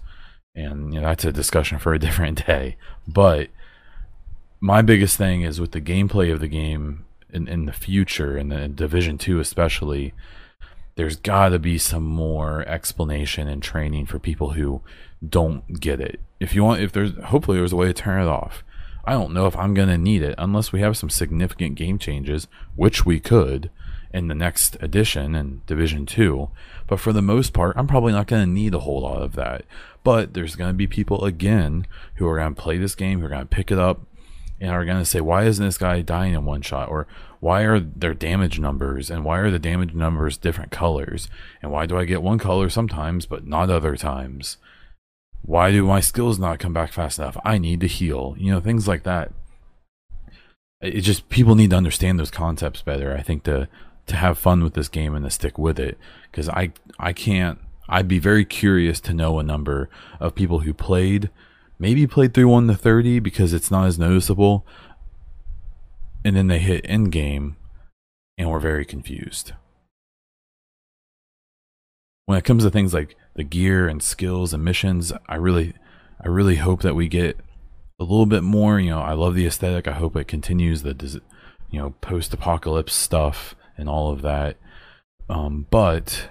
and 0.62 0.92
you 0.92 1.00
know 1.00 1.08
that's 1.08 1.24
a 1.24 1.32
discussion 1.32 1.78
for 1.78 1.92
a 1.94 1.98
different 2.06 2.46
day. 2.46 2.76
But 3.06 3.48
my 4.60 4.82
biggest 4.82 5.16
thing 5.16 5.42
is 5.42 5.60
with 5.60 5.72
the 5.72 5.80
gameplay 5.80 6.32
of 6.32 6.40
the 6.40 6.48
game 6.48 7.04
in, 7.30 7.46
in 7.48 7.66
the 7.66 7.72
future, 7.72 8.36
and 8.36 8.50
the 8.50 8.68
Division 8.68 9.18
Two 9.18 9.40
especially, 9.40 10.14
there's 10.96 11.16
got 11.16 11.50
to 11.50 11.58
be 11.58 11.78
some 11.78 12.04
more 12.04 12.66
explanation 12.68 13.48
and 13.48 13.62
training 13.62 14.06
for 14.06 14.18
people 14.18 14.50
who 14.50 14.80
don't 15.26 15.80
get 15.80 16.00
it. 16.00 16.20
If 16.40 16.54
you 16.54 16.64
want, 16.64 16.80
if 16.80 16.92
there's 16.92 17.16
hopefully 17.24 17.58
there's 17.58 17.72
a 17.72 17.76
way 17.76 17.86
to 17.86 17.94
turn 17.94 18.22
it 18.22 18.28
off. 18.28 18.64
I 19.04 19.12
don't 19.12 19.32
know 19.32 19.46
if 19.46 19.56
I'm 19.56 19.72
gonna 19.72 19.96
need 19.96 20.22
it 20.22 20.34
unless 20.36 20.70
we 20.70 20.80
have 20.80 20.96
some 20.96 21.08
significant 21.08 21.76
game 21.76 21.98
changes, 21.98 22.46
which 22.76 23.06
we 23.06 23.20
could 23.20 23.70
in 24.12 24.28
the 24.28 24.34
next 24.34 24.76
edition 24.80 25.34
in 25.34 25.62
Division 25.66 26.06
Two. 26.06 26.50
But 26.86 27.00
for 27.00 27.12
the 27.12 27.22
most 27.22 27.52
part, 27.52 27.76
I'm 27.76 27.86
probably 27.86 28.12
not 28.12 28.26
gonna 28.26 28.46
need 28.46 28.74
a 28.74 28.80
whole 28.80 29.02
lot 29.02 29.22
of 29.22 29.34
that. 29.34 29.64
But 30.04 30.34
there's 30.34 30.56
gonna 30.56 30.72
be 30.72 30.86
people 30.86 31.24
again 31.24 31.86
who 32.16 32.26
are 32.28 32.38
gonna 32.38 32.54
play 32.54 32.78
this 32.78 32.94
game, 32.94 33.20
who 33.20 33.26
are 33.26 33.30
gonna 33.30 33.46
pick 33.46 33.70
it 33.70 33.78
up, 33.78 34.00
and 34.60 34.70
are 34.70 34.84
going 34.84 34.98
to 34.98 35.04
say, 35.04 35.20
why 35.20 35.44
isn't 35.44 35.64
this 35.64 35.78
guy 35.78 36.00
dying 36.00 36.34
in 36.34 36.44
one 36.44 36.62
shot? 36.62 36.88
Or 36.88 37.06
why 37.40 37.62
are 37.62 37.78
their 37.78 38.14
damage 38.14 38.58
numbers? 38.58 39.10
And 39.10 39.24
why 39.24 39.38
are 39.38 39.50
the 39.50 39.58
damage 39.58 39.94
numbers 39.94 40.36
different 40.36 40.72
colors? 40.72 41.28
And 41.62 41.70
why 41.70 41.86
do 41.86 41.96
I 41.96 42.04
get 42.04 42.22
one 42.22 42.38
color 42.38 42.68
sometimes, 42.68 43.26
but 43.26 43.46
not 43.46 43.70
other 43.70 43.96
times? 43.96 44.56
Why 45.42 45.70
do 45.70 45.86
my 45.86 46.00
skills 46.00 46.38
not 46.38 46.58
come 46.58 46.72
back 46.72 46.92
fast 46.92 47.18
enough? 47.18 47.36
I 47.44 47.58
need 47.58 47.80
to 47.80 47.86
heal. 47.86 48.34
You 48.36 48.52
know, 48.52 48.60
things 48.60 48.88
like 48.88 49.04
that. 49.04 49.32
It 50.80 51.02
just, 51.02 51.28
people 51.28 51.54
need 51.54 51.70
to 51.70 51.76
understand 51.76 52.18
those 52.18 52.30
concepts 52.30 52.82
better. 52.82 53.16
I 53.16 53.22
think 53.22 53.44
to, 53.44 53.68
to 54.08 54.16
have 54.16 54.38
fun 54.38 54.62
with 54.62 54.74
this 54.74 54.88
game 54.88 55.14
and 55.14 55.24
to 55.24 55.30
stick 55.30 55.58
with 55.58 55.78
it. 55.78 55.98
Cause 56.32 56.48
I, 56.48 56.72
I 56.98 57.12
can't, 57.12 57.58
I'd 57.88 58.08
be 58.08 58.18
very 58.18 58.44
curious 58.44 59.00
to 59.00 59.14
know 59.14 59.38
a 59.38 59.42
number 59.42 59.88
of 60.20 60.34
people 60.34 60.60
who 60.60 60.74
played 60.74 61.30
maybe 61.78 62.06
played 62.06 62.34
through 62.34 62.48
1 62.48 62.66
to 62.68 62.74
30 62.74 63.20
because 63.20 63.52
it's 63.52 63.70
not 63.70 63.86
as 63.86 63.98
noticeable. 63.98 64.66
And 66.24 66.36
then 66.36 66.48
they 66.48 66.58
hit 66.58 66.84
end 66.84 67.12
game 67.12 67.56
and 68.36 68.50
we're 68.50 68.58
very 68.58 68.84
confused. 68.84 69.52
When 72.26 72.36
it 72.36 72.44
comes 72.44 72.64
to 72.64 72.70
things 72.70 72.92
like 72.92 73.16
the 73.34 73.44
gear 73.44 73.88
and 73.88 74.02
skills 74.02 74.52
and 74.52 74.64
missions, 74.64 75.12
I 75.28 75.36
really 75.36 75.74
I 76.20 76.28
really 76.28 76.56
hope 76.56 76.82
that 76.82 76.96
we 76.96 77.08
get 77.08 77.38
a 78.00 78.04
little 78.04 78.26
bit 78.26 78.42
more, 78.42 78.80
you 78.80 78.90
know, 78.90 79.00
I 79.00 79.12
love 79.12 79.34
the 79.34 79.46
aesthetic. 79.46 79.86
I 79.86 79.92
hope 79.92 80.16
it 80.16 80.28
continues 80.28 80.82
the 80.82 81.20
you 81.70 81.78
know, 81.78 81.90
post-apocalypse 82.00 82.94
stuff 82.94 83.54
and 83.78 83.88
all 83.88 84.10
of 84.10 84.22
that. 84.22 84.56
Um, 85.28 85.66
but 85.70 86.28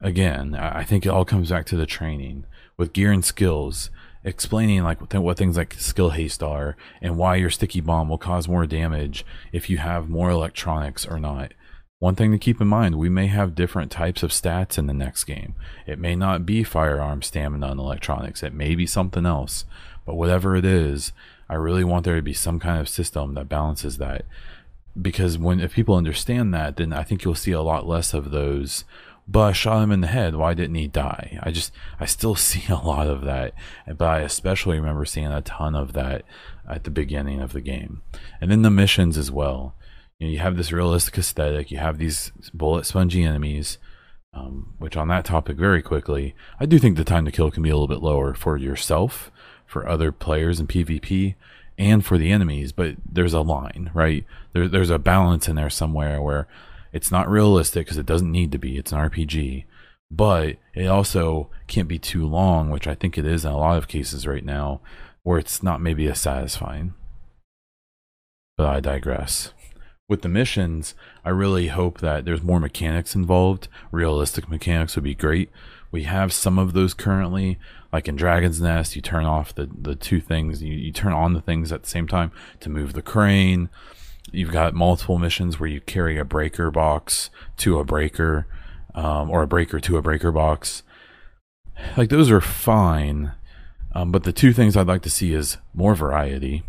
again, 0.00 0.54
I 0.54 0.84
think 0.84 1.06
it 1.06 1.10
all 1.10 1.24
comes 1.24 1.50
back 1.50 1.64
to 1.66 1.76
the 1.76 1.86
training 1.86 2.44
with 2.76 2.92
gear 2.92 3.12
and 3.12 3.24
skills 3.24 3.90
explaining 4.24 4.82
like 4.82 5.00
what 5.14 5.38
things 5.38 5.56
like 5.56 5.74
skill 5.74 6.10
haste 6.10 6.42
are 6.42 6.76
and 7.00 7.16
why 7.16 7.36
your 7.36 7.48
sticky 7.48 7.80
bomb 7.80 8.08
will 8.08 8.18
cause 8.18 8.48
more 8.48 8.66
damage 8.66 9.24
if 9.52 9.70
you 9.70 9.78
have 9.78 10.08
more 10.08 10.30
electronics 10.30 11.06
or 11.06 11.20
not. 11.20 11.54
One 11.98 12.16
thing 12.16 12.32
to 12.32 12.38
keep 12.38 12.60
in 12.60 12.66
mind, 12.66 12.96
we 12.96 13.08
may 13.08 13.28
have 13.28 13.54
different 13.54 13.90
types 13.90 14.22
of 14.22 14.30
stats 14.30 14.76
in 14.76 14.86
the 14.86 14.92
next 14.92 15.24
game. 15.24 15.54
It 15.86 15.98
may 15.98 16.14
not 16.14 16.44
be 16.44 16.62
firearm 16.62 17.22
stamina 17.22 17.68
and 17.68 17.80
electronics. 17.80 18.42
It 18.42 18.52
may 18.52 18.74
be 18.74 18.86
something 18.86 19.24
else. 19.24 19.64
But 20.04 20.16
whatever 20.16 20.56
it 20.56 20.64
is, 20.64 21.12
I 21.48 21.54
really 21.54 21.84
want 21.84 22.04
there 22.04 22.16
to 22.16 22.22
be 22.22 22.34
some 22.34 22.60
kind 22.60 22.80
of 22.80 22.88
system 22.88 23.34
that 23.34 23.48
balances 23.48 23.96
that. 23.96 24.26
Because 25.00 25.38
when 25.38 25.60
if 25.60 25.74
people 25.74 25.94
understand 25.94 26.54
that, 26.54 26.76
then 26.76 26.92
I 26.92 27.02
think 27.02 27.24
you'll 27.24 27.34
see 27.34 27.52
a 27.52 27.60
lot 27.60 27.86
less 27.86 28.14
of 28.14 28.30
those 28.30 28.84
but 29.28 29.40
I 29.40 29.52
shot 29.52 29.82
him 29.82 29.90
in 29.90 30.02
the 30.02 30.06
head. 30.06 30.36
Why 30.36 30.54
didn't 30.54 30.76
he 30.76 30.86
die? 30.86 31.38
I 31.42 31.50
just, 31.50 31.72
I 31.98 32.06
still 32.06 32.34
see 32.36 32.64
a 32.72 32.76
lot 32.76 33.08
of 33.08 33.22
that. 33.22 33.54
But 33.86 34.06
I 34.06 34.20
especially 34.20 34.76
remember 34.78 35.04
seeing 35.04 35.26
a 35.26 35.42
ton 35.42 35.74
of 35.74 35.92
that 35.94 36.24
at 36.68 36.84
the 36.84 36.90
beginning 36.90 37.40
of 37.40 37.52
the 37.52 37.60
game. 37.60 38.02
And 38.40 38.50
then 38.50 38.62
the 38.62 38.70
missions 38.70 39.18
as 39.18 39.30
well. 39.30 39.74
You, 40.18 40.26
know, 40.26 40.32
you 40.32 40.38
have 40.38 40.56
this 40.56 40.72
realistic 40.72 41.18
aesthetic, 41.18 41.70
you 41.70 41.78
have 41.78 41.98
these 41.98 42.32
bullet 42.54 42.86
spongy 42.86 43.22
enemies, 43.22 43.76
um, 44.32 44.74
which 44.78 44.96
on 44.96 45.08
that 45.08 45.26
topic, 45.26 45.58
very 45.58 45.82
quickly, 45.82 46.34
I 46.58 46.64
do 46.64 46.78
think 46.78 46.96
the 46.96 47.04
time 47.04 47.26
to 47.26 47.32
kill 47.32 47.50
can 47.50 47.62
be 47.62 47.68
a 47.68 47.74
little 47.74 47.88
bit 47.88 48.02
lower 48.02 48.32
for 48.32 48.56
yourself, 48.56 49.30
for 49.66 49.86
other 49.86 50.12
players 50.12 50.58
in 50.58 50.68
PvP, 50.68 51.34
and 51.78 52.04
for 52.04 52.18
the 52.18 52.30
enemies. 52.30 52.72
But 52.72 52.96
there's 53.10 53.34
a 53.34 53.40
line, 53.40 53.90
right? 53.94 54.24
There, 54.52 54.68
there's 54.68 54.90
a 54.90 54.98
balance 54.98 55.48
in 55.48 55.56
there 55.56 55.70
somewhere 55.70 56.20
where 56.22 56.46
it's 56.92 57.10
not 57.10 57.28
realistic 57.28 57.86
because 57.86 57.98
it 57.98 58.06
doesn't 58.06 58.32
need 58.32 58.52
to 58.52 58.58
be. 58.58 58.78
It's 58.78 58.92
an 58.92 58.98
RPG. 58.98 59.64
But 60.10 60.56
it 60.74 60.86
also 60.86 61.50
can't 61.66 61.88
be 61.88 61.98
too 61.98 62.26
long, 62.26 62.70
which 62.70 62.86
I 62.86 62.94
think 62.94 63.18
it 63.18 63.26
is 63.26 63.44
in 63.44 63.50
a 63.50 63.56
lot 63.58 63.76
of 63.76 63.88
cases 63.88 64.26
right 64.26 64.44
now, 64.44 64.80
where 65.22 65.38
it's 65.38 65.62
not 65.62 65.80
maybe 65.80 66.06
as 66.08 66.20
satisfying. 66.20 66.94
But 68.56 68.66
I 68.66 68.80
digress. 68.80 69.52
With 70.08 70.22
the 70.22 70.28
missions, 70.28 70.94
I 71.24 71.30
really 71.30 71.66
hope 71.66 71.98
that 71.98 72.24
there's 72.24 72.42
more 72.42 72.60
mechanics 72.60 73.16
involved. 73.16 73.66
Realistic 73.90 74.48
mechanics 74.48 74.94
would 74.94 75.04
be 75.04 75.16
great. 75.16 75.50
We 75.96 76.04
have 76.04 76.32
some 76.32 76.58
of 76.58 76.72
those 76.72 76.94
currently, 76.94 77.58
like 77.92 78.06
in 78.06 78.16
Dragon's 78.16 78.60
Nest, 78.60 78.96
you 78.96 79.02
turn 79.02 79.24
off 79.24 79.54
the, 79.54 79.66
the 79.66 79.94
two 79.94 80.20
things, 80.20 80.62
you, 80.62 80.74
you 80.74 80.92
turn 80.92 81.12
on 81.12 81.32
the 81.32 81.40
things 81.40 81.72
at 81.72 81.82
the 81.82 81.88
same 81.88 82.06
time 82.06 82.32
to 82.60 82.68
move 82.68 82.92
the 82.92 83.02
crane 83.02 83.68
You've 84.32 84.52
got 84.52 84.74
multiple 84.74 85.18
missions 85.18 85.60
where 85.60 85.68
you 85.68 85.80
carry 85.80 86.18
a 86.18 86.24
breaker 86.24 86.70
box 86.70 87.30
to 87.58 87.78
a 87.78 87.84
breaker, 87.84 88.46
um, 88.94 89.30
or 89.30 89.42
a 89.42 89.46
breaker 89.46 89.78
to 89.80 89.96
a 89.96 90.02
breaker 90.02 90.32
box. 90.32 90.82
Like 91.96 92.10
those 92.10 92.30
are 92.30 92.40
fine, 92.40 93.32
um, 93.94 94.10
but 94.10 94.24
the 94.24 94.32
two 94.32 94.52
things 94.52 94.76
I'd 94.76 94.88
like 94.88 95.02
to 95.02 95.10
see 95.10 95.32
is 95.32 95.58
more 95.74 95.94
variety 95.94 96.64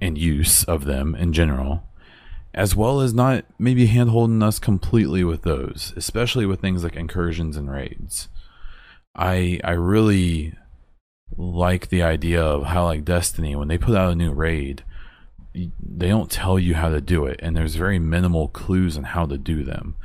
and 0.00 0.18
use 0.18 0.64
of 0.64 0.84
them 0.84 1.14
in 1.14 1.32
general, 1.32 1.84
as 2.52 2.76
well 2.76 3.00
as 3.00 3.14
not 3.14 3.44
maybe 3.58 3.88
handholding 3.88 4.42
us 4.42 4.58
completely 4.58 5.24
with 5.24 5.42
those, 5.42 5.94
especially 5.96 6.44
with 6.44 6.60
things 6.60 6.84
like 6.84 6.96
incursions 6.96 7.56
and 7.56 7.70
raids. 7.70 8.28
I 9.14 9.60
I 9.62 9.72
really 9.72 10.54
like 11.36 11.88
the 11.88 12.02
idea 12.02 12.42
of 12.42 12.64
how 12.66 12.84
like 12.84 13.04
Destiny 13.04 13.56
when 13.56 13.68
they 13.68 13.78
put 13.78 13.96
out 13.96 14.12
a 14.12 14.16
new 14.16 14.32
raid, 14.32 14.84
they 15.54 16.08
don't 16.08 16.30
tell 16.30 16.58
you 16.58 16.74
how 16.74 16.88
to 16.88 17.00
do 17.00 17.26
it 17.26 17.40
and 17.42 17.56
there's 17.56 17.76
very 17.76 17.98
minimal 17.98 18.48
clues 18.48 18.96
on 18.96 19.04
how 19.04 19.26
to 19.26 19.38
do 19.38 19.62
them. 19.62 19.96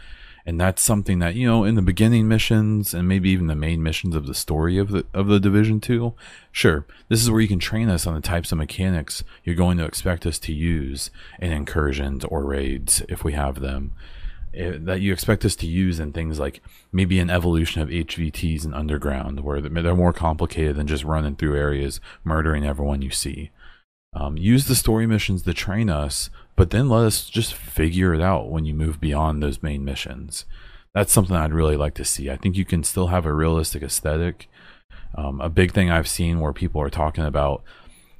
And 0.45 0.59
that's 0.59 0.81
something 0.81 1.19
that 1.19 1.35
you 1.35 1.45
know 1.45 1.63
in 1.63 1.75
the 1.75 1.81
beginning 1.81 2.27
missions 2.27 2.93
and 2.93 3.07
maybe 3.07 3.29
even 3.29 3.47
the 3.47 3.55
main 3.55 3.83
missions 3.83 4.15
of 4.15 4.25
the 4.25 4.33
story 4.33 4.77
of 4.77 4.89
the 4.89 5.05
of 5.13 5.27
the 5.27 5.39
division 5.39 5.79
2 5.79 6.13
sure 6.51 6.87
this 7.07 7.21
is 7.21 7.29
where 7.29 7.41
you 7.41 7.47
can 7.47 7.59
train 7.59 7.87
us 7.87 8.07
on 8.07 8.15
the 8.15 8.21
types 8.21 8.51
of 8.51 8.57
mechanics 8.57 9.23
you're 9.43 9.53
going 9.53 9.77
to 9.77 9.85
expect 9.85 10.25
us 10.25 10.39
to 10.39 10.53
use 10.53 11.11
in 11.39 11.51
incursions 11.51 12.25
or 12.25 12.43
raids 12.45 13.03
if 13.09 13.23
we 13.23 13.33
have 13.33 13.59
them 13.59 13.93
that 14.53 15.01
you 15.01 15.13
expect 15.13 15.45
us 15.45 15.55
to 15.57 15.67
use 15.67 15.99
in 15.99 16.11
things 16.11 16.39
like 16.39 16.61
maybe 16.91 17.19
an 17.19 17.29
evolution 17.29 17.81
of 17.81 17.89
HVTs 17.89 18.65
and 18.65 18.73
underground, 18.73 19.41
where 19.41 19.61
they're 19.61 19.95
more 19.95 20.13
complicated 20.13 20.75
than 20.75 20.87
just 20.87 21.03
running 21.03 21.35
through 21.35 21.55
areas 21.55 21.99
murdering 22.23 22.65
everyone 22.65 23.01
you 23.01 23.11
see. 23.11 23.51
Um, 24.13 24.37
use 24.37 24.65
the 24.65 24.75
story 24.75 25.05
missions 25.05 25.43
to 25.43 25.53
train 25.53 25.89
us, 25.89 26.29
but 26.55 26.71
then 26.71 26.89
let 26.89 27.05
us 27.05 27.29
just 27.29 27.53
figure 27.53 28.13
it 28.13 28.21
out 28.21 28.49
when 28.49 28.65
you 28.65 28.73
move 28.73 28.99
beyond 28.99 29.41
those 29.41 29.61
main 29.61 29.85
missions. 29.85 30.45
That's 30.95 31.13
something 31.13 31.35
I'd 31.35 31.53
really 31.53 31.77
like 31.77 31.93
to 31.95 32.05
see. 32.05 32.29
I 32.29 32.35
think 32.35 32.57
you 32.57 32.65
can 32.65 32.83
still 32.83 33.07
have 33.07 33.25
a 33.25 33.33
realistic 33.33 33.83
aesthetic. 33.83 34.49
Um, 35.15 35.39
a 35.41 35.49
big 35.49 35.73
thing 35.73 35.89
I've 35.89 36.07
seen 36.07 36.39
where 36.39 36.53
people 36.53 36.81
are 36.81 36.89
talking 36.89 37.23
about 37.23 37.63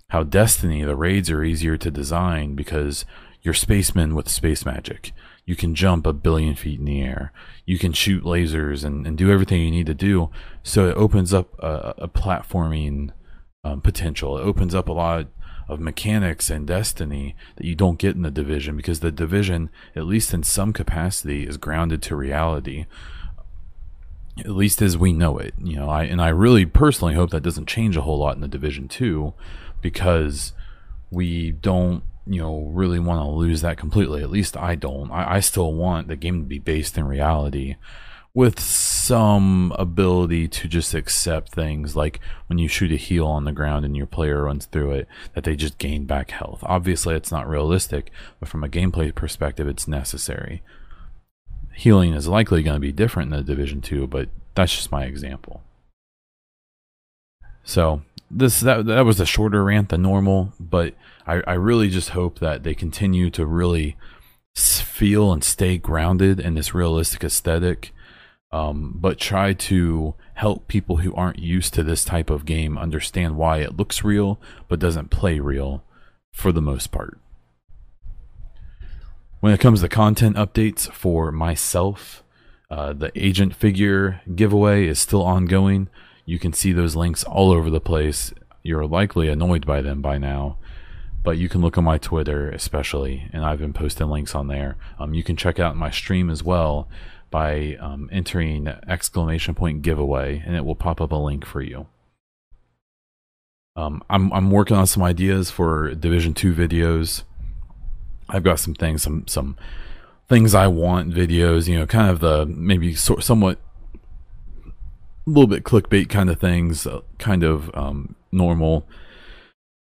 how 0.09 0.23
Destiny, 0.23 0.83
the 0.83 0.95
raids 0.95 1.29
are 1.29 1.43
easier 1.43 1.77
to 1.77 1.91
design 1.91 2.55
because 2.55 3.05
you're 3.41 3.53
spacemen 3.53 4.15
with 4.15 4.29
space 4.29 4.65
magic. 4.65 5.11
You 5.49 5.55
can 5.55 5.73
jump 5.73 6.05
a 6.05 6.13
billion 6.13 6.53
feet 6.53 6.77
in 6.77 6.85
the 6.85 7.01
air. 7.01 7.33
You 7.65 7.79
can 7.79 7.91
shoot 7.91 8.23
lasers 8.23 8.83
and, 8.83 9.07
and 9.07 9.17
do 9.17 9.31
everything 9.31 9.61
you 9.61 9.71
need 9.71 9.87
to 9.87 9.95
do. 9.95 10.29
So 10.61 10.87
it 10.89 10.95
opens 10.95 11.33
up 11.33 11.57
a, 11.57 11.95
a 11.97 12.07
platforming 12.07 13.09
um, 13.63 13.81
potential. 13.81 14.37
It 14.37 14.43
opens 14.43 14.75
up 14.75 14.87
a 14.87 14.93
lot 14.93 15.25
of 15.67 15.79
mechanics 15.79 16.51
and 16.51 16.67
destiny 16.67 17.35
that 17.55 17.65
you 17.65 17.73
don't 17.73 17.97
get 17.97 18.15
in 18.15 18.21
the 18.21 18.29
division 18.29 18.77
because 18.77 18.99
the 18.99 19.11
division, 19.11 19.71
at 19.95 20.05
least 20.05 20.35
in 20.35 20.43
some 20.43 20.71
capacity, 20.71 21.47
is 21.47 21.57
grounded 21.57 22.03
to 22.03 22.15
reality. 22.15 22.85
At 24.37 24.51
least 24.51 24.83
as 24.83 24.99
we 24.99 25.13
know 25.13 25.39
it, 25.39 25.55
you 25.57 25.77
know. 25.77 25.89
I 25.89 26.03
and 26.03 26.21
I 26.21 26.29
really 26.29 26.67
personally 26.67 27.15
hope 27.15 27.31
that 27.31 27.41
doesn't 27.41 27.67
change 27.67 27.97
a 27.97 28.01
whole 28.01 28.19
lot 28.19 28.35
in 28.35 28.41
the 28.41 28.47
division 28.47 28.87
too, 28.87 29.33
because 29.81 30.53
we 31.09 31.49
don't 31.49 32.03
you 32.29 32.39
know 32.39 32.69
really 32.71 32.99
want 32.99 33.19
to 33.19 33.29
lose 33.29 33.61
that 33.61 33.77
completely. 33.77 34.21
At 34.21 34.29
least 34.29 34.55
i 34.55 34.75
don't. 34.75 35.11
I, 35.11 35.35
I, 35.35 35.39
still 35.39 35.73
want 35.73 36.07
the 36.07 36.15
game 36.15 36.41
to 36.41 36.47
be 36.47 36.59
based 36.59 36.97
in 36.97 37.05
reality 37.05 37.75
with 38.33 38.59
some 38.59 39.73
ability 39.77 40.47
to 40.47 40.67
just 40.67 40.93
accept 40.93 41.51
things 41.51 41.95
like 41.95 42.19
when 42.47 42.59
you 42.59 42.67
shoot 42.67 42.91
a 42.91 42.95
heal 42.95 43.25
on 43.25 43.45
the 43.45 43.51
ground 43.51 43.83
and 43.83 43.97
your 43.97 44.05
player 44.05 44.43
runs 44.43 44.65
through 44.67 44.91
it 44.91 45.07
that 45.33 45.43
they 45.43 45.55
just 45.55 45.79
gain 45.79 46.05
back 46.05 46.29
health. 46.31 46.63
Obviously 46.63 47.15
it's 47.15 47.31
not 47.31 47.49
realistic 47.49 48.11
but 48.39 48.47
from 48.47 48.63
a 48.63 48.69
gameplay 48.69 49.13
perspective 49.13 49.67
it's 49.67 49.87
necessary. 49.87 50.61
Healing 51.73 52.13
is 52.13 52.27
likely 52.27 52.61
going 52.61 52.75
to 52.75 52.79
be 52.79 52.91
different 52.91 53.31
in 53.31 53.37
the 53.37 53.43
division 53.43 53.81
2 53.81 54.05
but 54.05 54.29
that's 54.53 54.75
just 54.75 54.91
my 54.91 55.05
example. 55.05 55.63
So 57.63 58.03
this 58.31 58.59
that 58.61 58.85
that 58.85 59.05
was 59.05 59.19
a 59.19 59.25
shorter 59.25 59.63
rant 59.63 59.89
than 59.89 60.01
normal, 60.01 60.53
but 60.59 60.93
I, 61.25 61.41
I 61.47 61.53
really 61.53 61.89
just 61.89 62.09
hope 62.09 62.39
that 62.39 62.63
they 62.63 62.73
continue 62.73 63.29
to 63.31 63.45
really 63.45 63.97
feel 64.55 65.31
and 65.31 65.43
stay 65.43 65.77
grounded 65.77 66.39
in 66.39 66.55
this 66.55 66.73
realistic 66.73 67.23
aesthetic, 67.23 67.93
um, 68.51 68.95
but 68.95 69.19
try 69.19 69.53
to 69.53 70.15
help 70.35 70.67
people 70.67 70.97
who 70.97 71.13
aren't 71.15 71.39
used 71.39 71.73
to 71.73 71.83
this 71.83 72.03
type 72.05 72.29
of 72.29 72.45
game 72.45 72.77
understand 72.77 73.35
why 73.35 73.57
it 73.57 73.77
looks 73.77 74.03
real 74.03 74.39
but 74.67 74.79
doesn't 74.79 75.09
play 75.09 75.39
real 75.39 75.83
for 76.31 76.51
the 76.51 76.61
most 76.61 76.91
part. 76.91 77.19
When 79.39 79.53
it 79.53 79.59
comes 79.59 79.81
to 79.81 79.89
content 79.89 80.35
updates 80.35 80.91
for 80.91 81.31
myself, 81.31 82.23
uh, 82.69 82.93
the 82.93 83.11
agent 83.15 83.55
figure 83.55 84.21
giveaway 84.35 84.85
is 84.85 84.99
still 84.99 85.23
ongoing. 85.23 85.87
You 86.29 86.37
can 86.37 86.53
see 86.53 86.73
those 86.73 86.95
links 86.95 87.23
all 87.23 87.49
over 87.49 87.71
the 87.71 87.81
place. 87.81 88.35
You're 88.61 88.85
likely 88.85 89.29
annoyed 89.29 89.65
by 89.65 89.81
them 89.81 89.99
by 89.99 90.19
now, 90.19 90.59
but 91.23 91.39
you 91.39 91.49
can 91.49 91.59
look 91.59 91.75
on 91.75 91.83
my 91.83 91.97
Twitter, 91.97 92.51
especially, 92.51 93.27
and 93.33 93.43
I've 93.43 93.57
been 93.57 93.73
posting 93.73 94.11
links 94.11 94.35
on 94.35 94.47
there. 94.47 94.77
Um, 94.99 95.15
you 95.15 95.23
can 95.23 95.35
check 95.35 95.57
out 95.57 95.75
my 95.75 95.89
stream 95.89 96.29
as 96.29 96.43
well 96.43 96.87
by 97.31 97.77
um, 97.79 98.09
entering 98.11 98.67
exclamation 98.67 99.55
point 99.55 99.81
giveaway, 99.81 100.43
and 100.45 100.55
it 100.55 100.63
will 100.65 100.75
pop 100.75 101.01
up 101.01 101.11
a 101.11 101.15
link 101.15 101.47
for 101.47 101.63
you. 101.63 101.87
Um, 103.75 104.03
I'm 104.07 104.31
I'm 104.31 104.51
working 104.51 104.77
on 104.77 104.85
some 104.85 105.01
ideas 105.01 105.49
for 105.49 105.95
Division 105.95 106.35
Two 106.35 106.53
videos. 106.53 107.23
I've 108.29 108.43
got 108.43 108.59
some 108.59 108.75
things, 108.75 109.01
some 109.01 109.25
some 109.27 109.57
things 110.27 110.53
I 110.53 110.67
want 110.67 111.11
videos. 111.11 111.67
You 111.67 111.79
know, 111.79 111.87
kind 111.87 112.11
of 112.11 112.19
the 112.19 112.45
maybe 112.45 112.93
so, 112.93 113.17
somewhat 113.17 113.59
little 115.29 115.47
bit 115.47 115.63
clickbait 115.63 116.09
kind 116.09 116.29
of 116.29 116.39
things, 116.39 116.85
uh, 116.85 117.01
kind 117.17 117.43
of 117.43 117.69
um, 117.75 118.15
normal 118.31 118.87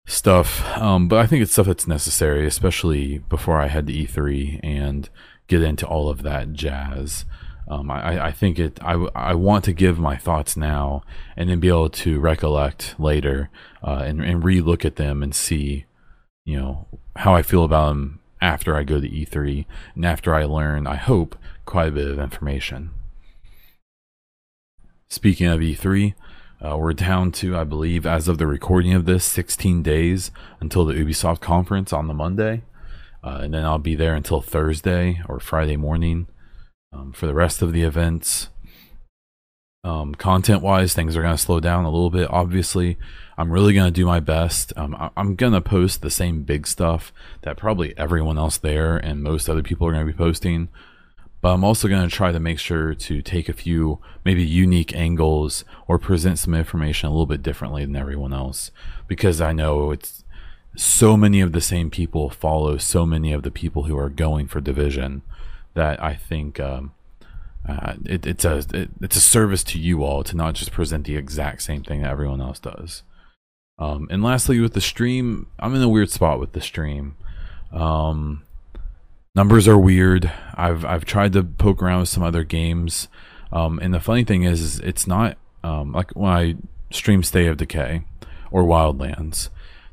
stuff. 0.06 0.66
Um, 0.76 1.08
but 1.08 1.18
I 1.18 1.26
think 1.26 1.42
it's 1.42 1.52
stuff 1.52 1.66
that's 1.66 1.86
necessary, 1.86 2.46
especially 2.46 3.18
before 3.18 3.60
I 3.60 3.68
head 3.68 3.86
to 3.86 3.92
E3 3.92 4.60
and 4.62 5.08
get 5.46 5.62
into 5.62 5.86
all 5.86 6.08
of 6.08 6.22
that 6.22 6.52
jazz. 6.52 7.24
Um, 7.70 7.90
I, 7.90 8.26
I, 8.26 8.32
think 8.32 8.58
it. 8.58 8.78
I, 8.82 8.94
I 9.14 9.34
want 9.34 9.64
to 9.64 9.74
give 9.74 9.98
my 9.98 10.16
thoughts 10.16 10.56
now, 10.56 11.02
and 11.36 11.50
then 11.50 11.60
be 11.60 11.68
able 11.68 11.90
to 11.90 12.18
recollect 12.18 12.98
later, 12.98 13.50
uh, 13.86 14.02
and 14.06 14.24
and 14.24 14.42
relook 14.42 14.86
at 14.86 14.96
them 14.96 15.22
and 15.22 15.34
see, 15.34 15.84
you 16.46 16.58
know, 16.58 16.86
how 17.16 17.34
I 17.34 17.42
feel 17.42 17.64
about 17.64 17.88
them 17.88 18.20
after 18.40 18.74
I 18.74 18.84
go 18.84 19.02
to 19.02 19.08
E3 19.08 19.66
and 19.94 20.06
after 20.06 20.34
I 20.34 20.44
learn. 20.44 20.86
I 20.86 20.96
hope 20.96 21.36
quite 21.66 21.88
a 21.88 21.92
bit 21.92 22.08
of 22.10 22.18
information. 22.18 22.90
Speaking 25.10 25.46
of 25.46 25.60
E3, 25.60 26.12
uh, 26.62 26.76
we're 26.76 26.92
down 26.92 27.32
to, 27.32 27.56
I 27.56 27.64
believe, 27.64 28.04
as 28.04 28.28
of 28.28 28.36
the 28.36 28.46
recording 28.46 28.92
of 28.92 29.06
this, 29.06 29.24
16 29.24 29.82
days 29.82 30.30
until 30.60 30.84
the 30.84 30.92
Ubisoft 30.92 31.40
conference 31.40 31.94
on 31.94 32.08
the 32.08 32.14
Monday. 32.14 32.62
Uh, 33.24 33.40
and 33.42 33.54
then 33.54 33.64
I'll 33.64 33.78
be 33.78 33.94
there 33.94 34.14
until 34.14 34.42
Thursday 34.42 35.22
or 35.26 35.40
Friday 35.40 35.78
morning 35.78 36.26
um, 36.92 37.12
for 37.12 37.26
the 37.26 37.32
rest 37.32 37.62
of 37.62 37.72
the 37.72 37.84
events. 37.84 38.48
Um, 39.82 40.14
content 40.14 40.60
wise, 40.60 40.92
things 40.92 41.16
are 41.16 41.22
going 41.22 41.34
to 41.36 41.42
slow 41.42 41.58
down 41.58 41.86
a 41.86 41.90
little 41.90 42.10
bit. 42.10 42.28
Obviously, 42.30 42.98
I'm 43.38 43.50
really 43.50 43.72
going 43.72 43.86
to 43.86 44.00
do 44.00 44.04
my 44.04 44.20
best. 44.20 44.74
Um, 44.76 44.94
I- 44.94 45.10
I'm 45.16 45.36
going 45.36 45.54
to 45.54 45.62
post 45.62 46.02
the 46.02 46.10
same 46.10 46.42
big 46.42 46.66
stuff 46.66 47.14
that 47.42 47.56
probably 47.56 47.96
everyone 47.96 48.36
else 48.36 48.58
there 48.58 48.98
and 48.98 49.22
most 49.22 49.48
other 49.48 49.62
people 49.62 49.86
are 49.86 49.92
going 49.92 50.06
to 50.06 50.12
be 50.12 50.18
posting 50.18 50.68
but 51.40 51.52
I'm 51.52 51.64
also 51.64 51.88
going 51.88 52.08
to 52.08 52.14
try 52.14 52.32
to 52.32 52.40
make 52.40 52.58
sure 52.58 52.94
to 52.94 53.22
take 53.22 53.48
a 53.48 53.52
few 53.52 54.00
maybe 54.24 54.44
unique 54.44 54.94
angles 54.94 55.64
or 55.86 55.98
present 55.98 56.38
some 56.38 56.54
information 56.54 57.08
a 57.08 57.10
little 57.10 57.26
bit 57.26 57.42
differently 57.42 57.84
than 57.84 57.96
everyone 57.96 58.32
else 58.32 58.70
because 59.06 59.40
I 59.40 59.52
know 59.52 59.90
it's 59.90 60.24
so 60.76 61.16
many 61.16 61.40
of 61.40 61.52
the 61.52 61.60
same 61.60 61.90
people 61.90 62.30
follow 62.30 62.76
so 62.78 63.06
many 63.06 63.32
of 63.32 63.42
the 63.42 63.50
people 63.50 63.84
who 63.84 63.96
are 63.96 64.10
going 64.10 64.46
for 64.46 64.60
division 64.60 65.22
that 65.74 66.02
I 66.02 66.14
think 66.14 66.60
um, 66.60 66.92
uh, 67.68 67.94
it, 68.04 68.26
it's 68.26 68.44
a 68.44 68.64
it, 68.72 68.90
it's 69.00 69.16
a 69.16 69.20
service 69.20 69.62
to 69.64 69.78
you 69.78 70.02
all 70.02 70.24
to 70.24 70.36
not 70.36 70.54
just 70.54 70.72
present 70.72 71.06
the 71.06 71.16
exact 71.16 71.62
same 71.62 71.82
thing 71.82 72.02
that 72.02 72.10
everyone 72.10 72.40
else 72.40 72.58
does. 72.58 73.02
Um, 73.78 74.08
and 74.10 74.22
lastly, 74.22 74.58
with 74.58 74.74
the 74.74 74.80
stream, 74.80 75.46
I'm 75.58 75.74
in 75.74 75.82
a 75.82 75.88
weird 75.88 76.10
spot 76.10 76.40
with 76.40 76.52
the 76.52 76.60
stream. 76.60 77.16
Um, 77.72 78.42
numbers 79.38 79.68
are 79.68 79.78
weird. 79.78 80.32
I've 80.54 80.84
I've 80.84 81.04
tried 81.04 81.32
to 81.34 81.44
poke 81.44 81.80
around 81.80 82.00
with 82.00 82.08
some 82.08 82.24
other 82.24 82.42
games, 82.42 83.06
um, 83.52 83.78
and 83.78 83.94
the 83.94 84.00
funny 84.00 84.24
thing 84.24 84.42
is, 84.42 84.60
is 84.60 84.80
it's 84.80 85.06
not 85.06 85.38
um, 85.62 85.92
like 85.92 86.10
when 86.10 86.32
I 86.32 86.54
stream 86.90 87.22
State 87.22 87.46
of 87.46 87.56
Decay 87.56 88.02
or 88.50 88.64
Wildlands. 88.64 89.48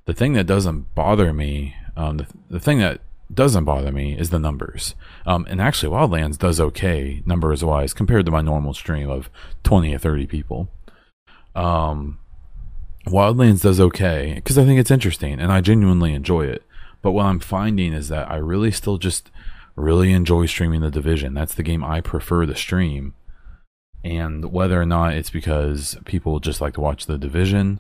The 0.05 0.15
thing 0.15 0.33
that 0.33 0.47
doesn't 0.47 0.95
bother 0.95 1.31
me, 1.31 1.75
um, 1.95 2.17
the, 2.17 2.27
the 2.49 2.59
thing 2.59 2.79
that 2.79 3.01
doesn't 3.31 3.65
bother 3.65 3.91
me 3.91 4.17
is 4.17 4.31
the 4.31 4.39
numbers. 4.39 4.95
Um, 5.27 5.45
and 5.47 5.61
actually, 5.61 5.95
Wildlands 5.95 6.39
does 6.39 6.59
okay 6.59 7.21
numbers 7.25 7.63
wise 7.63 7.93
compared 7.93 8.25
to 8.25 8.31
my 8.31 8.41
normal 8.41 8.73
stream 8.73 9.11
of 9.11 9.29
20 9.63 9.93
or 9.93 9.99
30 9.99 10.25
people. 10.25 10.69
Um, 11.53 12.17
Wildlands 13.05 13.61
does 13.61 13.79
okay 13.79 14.33
because 14.35 14.57
I 14.57 14.65
think 14.65 14.79
it's 14.79 14.91
interesting 14.91 15.39
and 15.39 15.51
I 15.51 15.61
genuinely 15.61 16.13
enjoy 16.13 16.45
it. 16.45 16.63
But 17.05 17.11
what 17.11 17.27
I'm 17.27 17.39
finding 17.39 17.93
is 17.93 18.07
that 18.07 18.31
I 18.31 18.37
really 18.37 18.71
still 18.71 18.97
just 18.97 19.29
really 19.75 20.11
enjoy 20.11 20.47
streaming 20.47 20.81
the 20.81 20.89
division. 20.89 21.35
That's 21.35 21.53
the 21.53 21.61
game 21.61 21.83
I 21.83 22.01
prefer 22.01 22.47
to 22.47 22.55
stream. 22.55 23.13
And 24.03 24.51
whether 24.51 24.81
or 24.81 24.87
not 24.87 25.13
it's 25.13 25.29
because 25.29 25.99
people 26.05 26.39
just 26.39 26.61
like 26.61 26.73
to 26.73 26.81
watch 26.81 27.05
the 27.05 27.19
division 27.19 27.79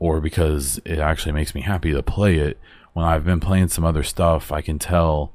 or 0.00 0.20
because 0.20 0.80
it 0.84 0.98
actually 0.98 1.30
makes 1.30 1.54
me 1.54 1.60
happy 1.60 1.92
to 1.92 2.02
play 2.02 2.38
it, 2.38 2.58
when 2.94 3.04
I've 3.04 3.24
been 3.24 3.38
playing 3.38 3.68
some 3.68 3.84
other 3.84 4.02
stuff, 4.02 4.50
I 4.50 4.60
can 4.60 4.80
tell 4.80 5.32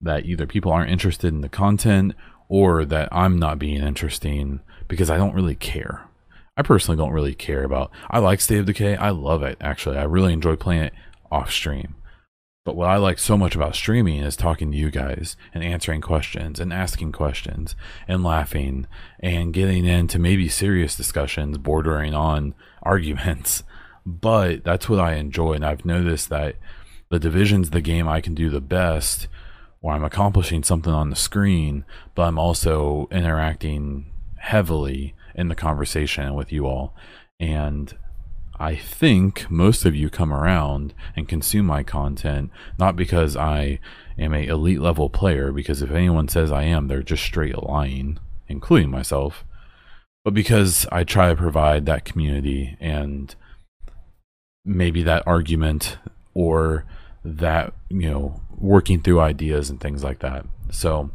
that 0.00 0.26
either 0.26 0.44
people 0.44 0.72
aren't 0.72 0.90
interested 0.90 1.28
in 1.28 1.42
the 1.42 1.48
content 1.48 2.16
or 2.48 2.84
that 2.86 3.08
I'm 3.12 3.38
not 3.38 3.60
being 3.60 3.84
interesting 3.84 4.58
because 4.88 5.10
I 5.10 5.16
don't 5.16 5.36
really 5.36 5.54
care. 5.54 6.08
I 6.56 6.62
personally 6.62 6.98
don't 6.98 7.12
really 7.12 7.36
care 7.36 7.62
about. 7.62 7.92
I 8.10 8.18
like 8.18 8.40
State 8.40 8.58
of 8.58 8.66
Decay. 8.66 8.96
I 8.96 9.10
love 9.10 9.44
it 9.44 9.58
actually. 9.60 9.96
I 9.96 10.02
really 10.02 10.32
enjoy 10.32 10.56
playing 10.56 10.82
it 10.82 10.94
off 11.30 11.52
stream. 11.52 11.94
But 12.64 12.76
what 12.76 12.88
I 12.88 12.96
like 12.96 13.18
so 13.18 13.36
much 13.36 13.54
about 13.54 13.74
streaming 13.74 14.22
is 14.22 14.36
talking 14.36 14.72
to 14.72 14.76
you 14.76 14.90
guys 14.90 15.36
and 15.52 15.62
answering 15.62 16.00
questions 16.00 16.58
and 16.58 16.72
asking 16.72 17.12
questions 17.12 17.76
and 18.08 18.24
laughing 18.24 18.86
and 19.20 19.52
getting 19.52 19.84
into 19.84 20.18
maybe 20.18 20.48
serious 20.48 20.96
discussions 20.96 21.58
bordering 21.58 22.14
on 22.14 22.54
arguments. 22.82 23.64
But 24.06 24.64
that's 24.64 24.88
what 24.88 24.98
I 24.98 25.14
enjoy. 25.14 25.52
And 25.52 25.64
I've 25.64 25.84
noticed 25.84 26.30
that 26.30 26.56
the 27.10 27.18
division's 27.18 27.70
the 27.70 27.82
game 27.82 28.08
I 28.08 28.22
can 28.22 28.34
do 28.34 28.48
the 28.48 28.62
best 28.62 29.28
where 29.80 29.94
I'm 29.94 30.04
accomplishing 30.04 30.62
something 30.62 30.92
on 30.92 31.10
the 31.10 31.16
screen, 31.16 31.84
but 32.14 32.22
I'm 32.22 32.38
also 32.38 33.08
interacting 33.10 34.10
heavily 34.36 35.14
in 35.34 35.48
the 35.48 35.54
conversation 35.54 36.32
with 36.32 36.50
you 36.50 36.66
all. 36.66 36.96
And 37.38 37.94
I 38.58 38.76
think 38.76 39.50
most 39.50 39.84
of 39.84 39.94
you 39.96 40.10
come 40.10 40.32
around 40.32 40.94
and 41.16 41.28
consume 41.28 41.66
my 41.66 41.82
content 41.82 42.50
not 42.78 42.96
because 42.96 43.36
I 43.36 43.80
am 44.18 44.32
a 44.32 44.46
elite 44.46 44.80
level 44.80 45.10
player 45.10 45.52
because 45.52 45.82
if 45.82 45.90
anyone 45.90 46.28
says 46.28 46.52
I 46.52 46.64
am 46.64 46.88
they're 46.88 47.02
just 47.02 47.24
straight 47.24 47.60
lying 47.62 48.18
including 48.48 48.90
myself 48.90 49.44
but 50.24 50.34
because 50.34 50.86
I 50.90 51.04
try 51.04 51.28
to 51.28 51.36
provide 51.36 51.84
that 51.86 52.04
community 52.04 52.76
and 52.80 53.34
maybe 54.64 55.02
that 55.02 55.26
argument 55.26 55.98
or 56.32 56.86
that 57.24 57.74
you 57.88 58.10
know 58.10 58.40
working 58.56 59.00
through 59.00 59.20
ideas 59.20 59.70
and 59.70 59.80
things 59.80 60.02
like 60.02 60.20
that. 60.20 60.46
So 60.70 61.10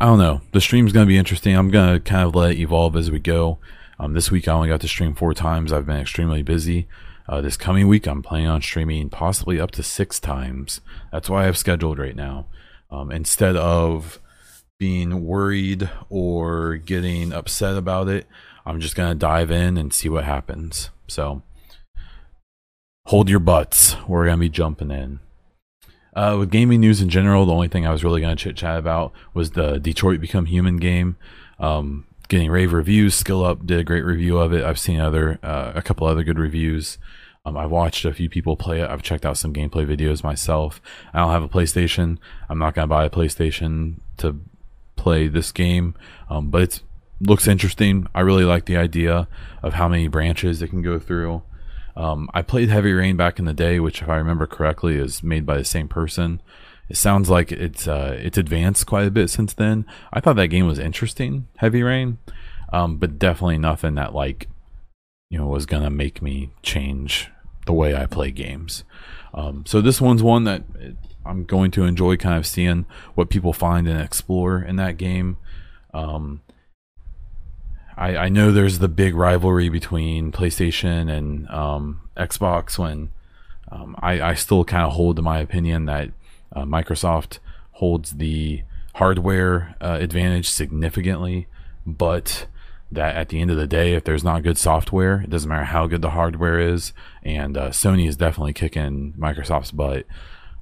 I 0.00 0.06
don't 0.06 0.18
know. 0.18 0.42
The 0.52 0.60
stream's 0.60 0.92
going 0.92 1.06
to 1.06 1.08
be 1.08 1.18
interesting. 1.18 1.56
I'm 1.56 1.70
going 1.70 1.94
to 1.94 2.00
kind 2.00 2.26
of 2.26 2.34
let 2.34 2.52
it 2.52 2.58
evolve 2.58 2.96
as 2.96 3.10
we 3.10 3.18
go 3.18 3.58
um, 3.98 4.14
this 4.14 4.30
week 4.30 4.48
I 4.48 4.52
only 4.52 4.68
got 4.68 4.80
to 4.82 4.88
stream 4.88 5.14
four 5.14 5.34
times. 5.34 5.72
I've 5.72 5.86
been 5.86 6.00
extremely 6.00 6.42
busy. 6.42 6.88
Uh, 7.28 7.40
this 7.40 7.56
coming 7.56 7.88
week 7.88 8.06
I'm 8.06 8.22
planning 8.22 8.48
on 8.48 8.62
streaming 8.62 9.10
possibly 9.10 9.60
up 9.60 9.70
to 9.72 9.82
six 9.82 10.20
times. 10.20 10.80
That's 11.10 11.28
why 11.28 11.42
I 11.42 11.46
have 11.46 11.58
scheduled 11.58 11.98
right 11.98 12.16
now. 12.16 12.46
Um, 12.90 13.10
instead 13.10 13.56
of 13.56 14.20
being 14.78 15.24
worried 15.24 15.90
or 16.08 16.76
getting 16.76 17.32
upset 17.32 17.76
about 17.76 18.08
it, 18.08 18.26
I'm 18.64 18.80
just 18.80 18.94
gonna 18.94 19.14
dive 19.14 19.50
in 19.50 19.76
and 19.76 19.92
see 19.92 20.08
what 20.08 20.24
happens. 20.24 20.90
So 21.08 21.42
hold 23.06 23.28
your 23.28 23.40
butts. 23.40 23.96
We're 24.06 24.26
gonna 24.26 24.38
be 24.38 24.48
jumping 24.48 24.90
in. 24.90 25.20
Uh, 26.16 26.36
with 26.38 26.50
gaming 26.50 26.80
news 26.80 27.02
in 27.02 27.10
general, 27.10 27.44
the 27.44 27.52
only 27.52 27.68
thing 27.68 27.86
I 27.86 27.92
was 27.92 28.02
really 28.02 28.22
going 28.22 28.34
to 28.34 28.42
chit 28.42 28.56
chat 28.56 28.78
about 28.78 29.12
was 29.34 29.50
the 29.50 29.78
Detroit 29.78 30.18
Become 30.18 30.46
Human 30.46 30.78
game. 30.78 31.18
Um, 31.58 32.06
getting 32.28 32.50
rave 32.50 32.72
reviews. 32.72 33.14
Skill 33.14 33.44
Up 33.44 33.66
did 33.66 33.78
a 33.78 33.84
great 33.84 34.04
review 34.04 34.38
of 34.38 34.52
it. 34.52 34.64
I've 34.64 34.78
seen 34.78 35.00
other 35.00 35.38
uh, 35.42 35.72
a 35.74 35.82
couple 35.82 36.06
other 36.06 36.24
good 36.24 36.38
reviews. 36.38 36.98
Um, 37.44 37.56
I've 37.56 37.70
watched 37.70 38.04
a 38.04 38.12
few 38.12 38.28
people 38.28 38.56
play 38.56 38.80
it. 38.80 38.90
I've 38.90 39.02
checked 39.02 39.24
out 39.24 39.38
some 39.38 39.52
gameplay 39.52 39.86
videos 39.86 40.24
myself. 40.24 40.80
I 41.14 41.18
don't 41.20 41.30
have 41.30 41.44
a 41.44 41.48
PlayStation. 41.48 42.18
I'm 42.48 42.58
not 42.58 42.74
gonna 42.74 42.88
buy 42.88 43.04
a 43.04 43.10
PlayStation 43.10 44.00
to 44.18 44.40
play 44.96 45.28
this 45.28 45.52
game, 45.52 45.94
um, 46.28 46.50
but 46.50 46.62
it 46.62 46.82
looks 47.20 47.46
interesting. 47.46 48.08
I 48.14 48.20
really 48.20 48.44
like 48.44 48.64
the 48.64 48.76
idea 48.76 49.28
of 49.62 49.74
how 49.74 49.88
many 49.88 50.08
branches 50.08 50.60
it 50.60 50.68
can 50.68 50.82
go 50.82 50.98
through. 50.98 51.42
Um, 51.96 52.28
I 52.34 52.42
played 52.42 52.68
Heavy 52.68 52.92
Rain 52.92 53.16
back 53.16 53.38
in 53.38 53.46
the 53.46 53.54
day, 53.54 53.80
which, 53.80 54.02
if 54.02 54.08
I 54.08 54.16
remember 54.16 54.46
correctly, 54.46 54.96
is 54.96 55.22
made 55.22 55.46
by 55.46 55.56
the 55.56 55.64
same 55.64 55.88
person. 55.88 56.42
It 56.88 56.96
sounds 56.96 57.28
like 57.28 57.50
it's 57.50 57.88
uh, 57.88 58.16
it's 58.20 58.38
advanced 58.38 58.86
quite 58.86 59.06
a 59.06 59.10
bit 59.10 59.28
since 59.28 59.52
then. 59.54 59.86
I 60.12 60.20
thought 60.20 60.36
that 60.36 60.48
game 60.48 60.66
was 60.66 60.78
interesting, 60.78 61.48
Heavy 61.56 61.82
Rain, 61.82 62.18
um, 62.72 62.98
but 62.98 63.18
definitely 63.18 63.58
nothing 63.58 63.96
that 63.96 64.14
like 64.14 64.48
you 65.28 65.38
know 65.38 65.46
was 65.46 65.66
gonna 65.66 65.90
make 65.90 66.22
me 66.22 66.50
change 66.62 67.30
the 67.66 67.72
way 67.72 67.96
I 67.96 68.06
play 68.06 68.30
games. 68.30 68.84
Um, 69.34 69.64
so 69.66 69.80
this 69.80 70.00
one's 70.00 70.22
one 70.22 70.44
that 70.44 70.62
I'm 71.26 71.44
going 71.44 71.70
to 71.72 71.84
enjoy, 71.84 72.16
kind 72.16 72.38
of 72.38 72.46
seeing 72.46 72.86
what 73.14 73.28
people 73.28 73.52
find 73.52 73.86
and 73.88 74.00
explore 74.00 74.62
in 74.62 74.76
that 74.76 74.96
game. 74.96 75.36
Um, 75.92 76.42
I, 77.96 78.16
I 78.16 78.28
know 78.28 78.52
there's 78.52 78.78
the 78.78 78.88
big 78.88 79.14
rivalry 79.14 79.68
between 79.68 80.32
PlayStation 80.32 81.10
and 81.10 81.48
um, 81.50 82.02
Xbox 82.16 82.78
when 82.78 83.10
um, 83.70 83.96
I, 84.00 84.20
I 84.20 84.34
still 84.34 84.64
kind 84.64 84.84
of 84.84 84.92
hold 84.92 85.16
to 85.16 85.22
my 85.22 85.38
opinion 85.38 85.86
that 85.86 86.10
uh, 86.52 86.64
Microsoft 86.64 87.38
holds 87.72 88.12
the 88.12 88.62
hardware 88.94 89.74
uh, 89.80 89.98
advantage 90.00 90.48
significantly, 90.48 91.46
but 91.84 92.46
that 92.90 93.16
at 93.16 93.28
the 93.28 93.40
end 93.40 93.50
of 93.50 93.56
the 93.56 93.66
day, 93.66 93.94
if 93.94 94.04
there's 94.04 94.24
not 94.24 94.42
good 94.42 94.56
software, 94.56 95.22
it 95.22 95.30
doesn't 95.30 95.48
matter 95.48 95.64
how 95.64 95.86
good 95.86 96.02
the 96.02 96.10
hardware 96.10 96.58
is. 96.58 96.92
And 97.22 97.56
uh, 97.56 97.70
Sony 97.70 98.08
is 98.08 98.16
definitely 98.16 98.52
kicking 98.52 99.12
Microsoft's 99.18 99.72
butt 99.72 100.06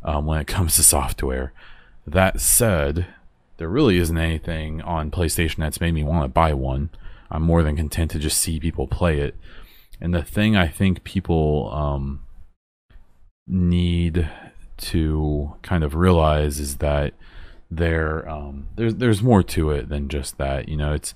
um, 0.03 0.27
when 0.27 0.41
it 0.41 0.47
comes 0.49 0.77
to 0.77 0.83
software. 0.83 1.53
That 2.07 2.41
said, 2.41 3.07
there 3.57 3.69
really 3.69 3.99
isn't 3.99 4.19
anything 4.19 4.83
on 4.83 5.11
PlayStation 5.11 5.59
that's 5.59 5.81
made 5.81 5.93
me 5.93 6.03
want 6.03 6.25
to 6.25 6.29
buy 6.29 6.53
one. 6.55 6.91
I'm 7.31 7.43
more 7.43 7.63
than 7.63 7.77
content 7.77 8.11
to 8.13 8.19
just 8.19 8.39
see 8.39 8.61
people 8.61 8.87
play 8.87 9.21
it. 9.21 9.37
And 10.01 10.13
the 10.15 10.23
thing 10.23 10.57
I 10.57 10.69
think 10.69 11.05
people 11.05 11.71
um, 11.73 12.25
need 13.47 14.29
to 14.77 15.55
kind 15.63 15.85
of 15.85 15.95
realize 15.95 16.59
is 16.59 16.79
that 16.79 17.15
there 17.71 18.29
um, 18.29 18.69
there's 18.77 18.97
there's 18.97 19.23
more 19.23 19.43
to 19.43 19.71
it 19.71 19.89
than 19.89 20.09
just 20.09 20.39
that. 20.39 20.69
You 20.69 20.77
know, 20.77 20.93
it's 20.93 21.15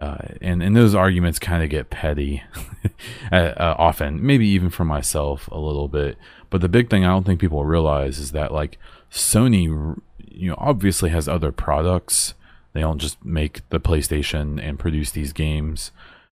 uh, 0.00 0.18
and 0.40 0.62
and 0.62 0.76
those 0.76 0.94
arguments 0.94 1.38
kind 1.38 1.62
of 1.62 1.70
get 1.70 1.90
petty 1.90 2.42
uh, 3.32 3.74
often, 3.78 4.24
maybe 4.24 4.46
even 4.48 4.70
for 4.70 4.84
myself 4.84 5.48
a 5.52 5.58
little 5.58 5.88
bit. 5.88 6.18
But 6.50 6.60
the 6.60 6.68
big 6.68 6.90
thing 6.90 7.04
I 7.04 7.08
don't 7.08 7.24
think 7.24 7.40
people 7.40 7.64
realize 7.64 8.18
is 8.18 8.32
that 8.32 8.52
like 8.52 8.78
Sony, 9.10 9.64
you 10.28 10.50
know, 10.50 10.56
obviously 10.58 11.10
has 11.10 11.28
other 11.28 11.52
products. 11.52 12.34
They 12.72 12.80
don't 12.80 12.98
just 12.98 13.24
make 13.24 13.68
the 13.68 13.78
PlayStation 13.78 14.60
and 14.60 14.78
produce 14.78 15.10
these 15.10 15.32
games. 15.32 15.92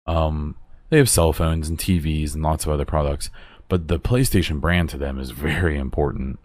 Um, 0.06 0.56
they 0.90 0.98
have 0.98 1.08
cell 1.08 1.32
phones 1.32 1.68
and 1.68 1.78
TVs 1.78 2.34
and 2.34 2.42
lots 2.42 2.66
of 2.66 2.72
other 2.72 2.84
products, 2.84 3.30
but 3.68 3.88
the 3.88 3.98
PlayStation 3.98 4.60
brand 4.60 4.90
to 4.90 4.98
them 4.98 5.18
is 5.18 5.30
very 5.30 5.78
important. 5.78 6.38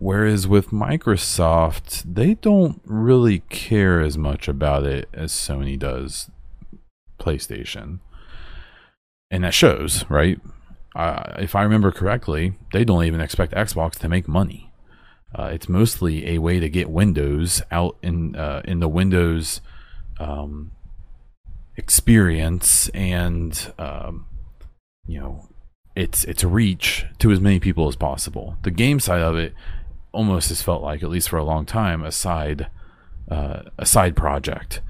Whereas 0.00 0.46
with 0.46 0.70
Microsoft, 0.70 2.04
they 2.04 2.34
don't 2.34 2.80
really 2.84 3.40
care 3.48 4.00
as 4.00 4.16
much 4.16 4.46
about 4.46 4.84
it 4.84 5.08
as 5.12 5.32
Sony 5.32 5.76
does 5.76 6.30
PlayStation. 7.18 7.98
And 9.28 9.42
that 9.42 9.54
shows, 9.54 10.08
right? 10.08 10.40
Uh, 10.94 11.34
if 11.40 11.56
I 11.56 11.64
remember 11.64 11.90
correctly, 11.90 12.56
they 12.72 12.84
don't 12.84 13.06
even 13.06 13.20
expect 13.20 13.52
Xbox 13.54 13.98
to 13.98 14.08
make 14.08 14.28
money. 14.28 14.72
Uh, 15.34 15.50
it's 15.52 15.68
mostly 15.68 16.28
a 16.28 16.38
way 16.38 16.60
to 16.60 16.68
get 16.68 16.90
Windows 16.90 17.60
out 17.72 17.96
in 18.00 18.36
uh, 18.36 18.62
in 18.64 18.78
the 18.78 18.88
Windows 18.88 19.60
um, 20.20 20.70
experience 21.76 22.88
and 22.90 23.72
um, 23.80 24.26
you 25.06 25.18
know 25.18 25.48
its 25.96 26.22
its 26.24 26.44
reach 26.44 27.04
to 27.18 27.32
as 27.32 27.40
many 27.40 27.58
people 27.58 27.88
as 27.88 27.96
possible. 27.96 28.56
The 28.62 28.70
game 28.70 29.00
side 29.00 29.22
of 29.22 29.36
it 29.36 29.54
almost 30.12 30.48
has 30.48 30.62
felt 30.62 30.82
like, 30.82 31.02
at 31.02 31.10
least 31.10 31.28
for 31.28 31.38
a 31.38 31.44
long 31.44 31.66
time, 31.66 32.02
a 32.02 32.12
side 32.12 32.68
uh, 33.30 33.62
a 33.76 33.86
side 33.86 34.16
project. 34.16 34.80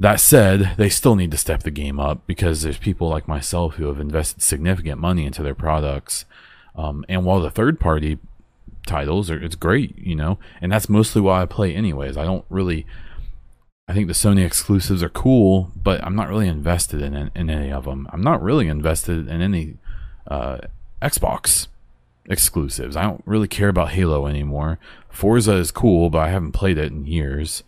That 0.00 0.20
said, 0.20 0.74
they 0.76 0.88
still 0.88 1.16
need 1.16 1.32
to 1.32 1.36
step 1.36 1.62
the 1.62 1.70
game 1.70 1.98
up 1.98 2.26
because 2.26 2.62
there's 2.62 2.78
people 2.78 3.08
like 3.08 3.26
myself 3.26 3.74
who 3.74 3.86
have 3.86 3.98
invested 3.98 4.42
significant 4.42 5.00
money 5.00 5.26
into 5.26 5.42
their 5.42 5.54
products. 5.54 6.24
Um, 6.76 7.04
and 7.08 7.24
while 7.24 7.40
the 7.40 7.50
third 7.50 7.80
party 7.80 8.18
titles 8.86 9.28
are, 9.30 9.42
it's 9.42 9.56
great, 9.56 9.98
you 9.98 10.14
know, 10.14 10.38
and 10.60 10.70
that's 10.70 10.88
mostly 10.88 11.20
why 11.20 11.42
I 11.42 11.46
play 11.46 11.74
anyways. 11.74 12.16
I 12.16 12.24
don't 12.24 12.44
really, 12.48 12.86
I 13.88 13.94
think 13.94 14.06
the 14.06 14.12
Sony 14.12 14.46
exclusives 14.46 15.02
are 15.02 15.08
cool, 15.08 15.72
but 15.82 16.02
I'm 16.04 16.14
not 16.14 16.28
really 16.28 16.46
invested 16.46 17.02
in, 17.02 17.14
in, 17.34 17.50
any 17.50 17.72
of 17.72 17.84
them. 17.84 18.08
I'm 18.12 18.22
not 18.22 18.40
really 18.40 18.68
invested 18.68 19.28
in 19.28 19.42
any 19.42 19.78
uh, 20.28 20.58
Xbox 21.02 21.66
exclusives. 22.28 22.96
I 22.96 23.02
don't 23.02 23.22
really 23.26 23.48
care 23.48 23.68
about 23.68 23.90
Halo 23.90 24.26
anymore. 24.26 24.78
Forza 25.08 25.54
is 25.54 25.70
cool, 25.70 26.10
but 26.10 26.18
I 26.18 26.28
haven't 26.28 26.52
played 26.52 26.78
it 26.78 26.92
in 26.92 27.06
years. 27.06 27.64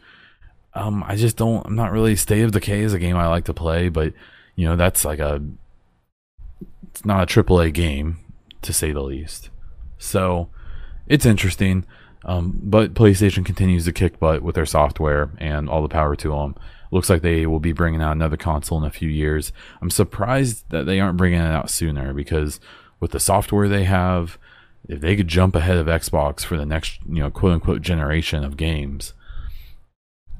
Um, 0.74 1.02
I 1.06 1.16
just 1.16 1.36
don't. 1.36 1.66
I'm 1.66 1.74
not 1.74 1.92
really. 1.92 2.14
State 2.14 2.42
of 2.42 2.52
Decay 2.52 2.80
is 2.80 2.94
a 2.94 2.98
game 2.98 3.16
I 3.16 3.26
like 3.26 3.46
to 3.46 3.54
play, 3.54 3.88
but 3.88 4.12
you 4.54 4.66
know 4.66 4.76
that's 4.76 5.04
like 5.04 5.18
a. 5.18 5.42
It's 6.90 7.04
not 7.04 7.22
a 7.22 7.26
triple 7.26 7.60
A 7.60 7.70
game, 7.70 8.18
to 8.62 8.72
say 8.72 8.92
the 8.92 9.02
least. 9.02 9.50
So, 9.98 10.48
it's 11.06 11.26
interesting. 11.26 11.86
Um, 12.24 12.60
but 12.62 12.94
PlayStation 12.94 13.44
continues 13.44 13.86
to 13.86 13.92
kick 13.92 14.18
butt 14.20 14.42
with 14.42 14.54
their 14.54 14.66
software, 14.66 15.30
and 15.38 15.68
all 15.68 15.82
the 15.82 15.88
power 15.88 16.14
to 16.16 16.30
them. 16.30 16.54
Looks 16.92 17.08
like 17.08 17.22
they 17.22 17.46
will 17.46 17.60
be 17.60 17.72
bringing 17.72 18.02
out 18.02 18.12
another 18.12 18.36
console 18.36 18.78
in 18.78 18.84
a 18.84 18.90
few 18.90 19.08
years. 19.08 19.52
I'm 19.80 19.90
surprised 19.90 20.68
that 20.70 20.86
they 20.86 20.98
aren't 20.98 21.16
bringing 21.16 21.40
it 21.40 21.44
out 21.44 21.70
sooner 21.70 22.12
because 22.12 22.60
with 22.98 23.12
the 23.12 23.20
software 23.20 23.68
they 23.68 23.84
have, 23.84 24.38
if 24.88 25.00
they 25.00 25.16
could 25.16 25.28
jump 25.28 25.54
ahead 25.54 25.76
of 25.76 25.86
Xbox 25.86 26.44
for 26.44 26.56
the 26.56 26.66
next, 26.66 26.98
you 27.08 27.20
know, 27.20 27.30
quote 27.30 27.52
unquote 27.52 27.82
generation 27.82 28.44
of 28.44 28.56
games 28.56 29.14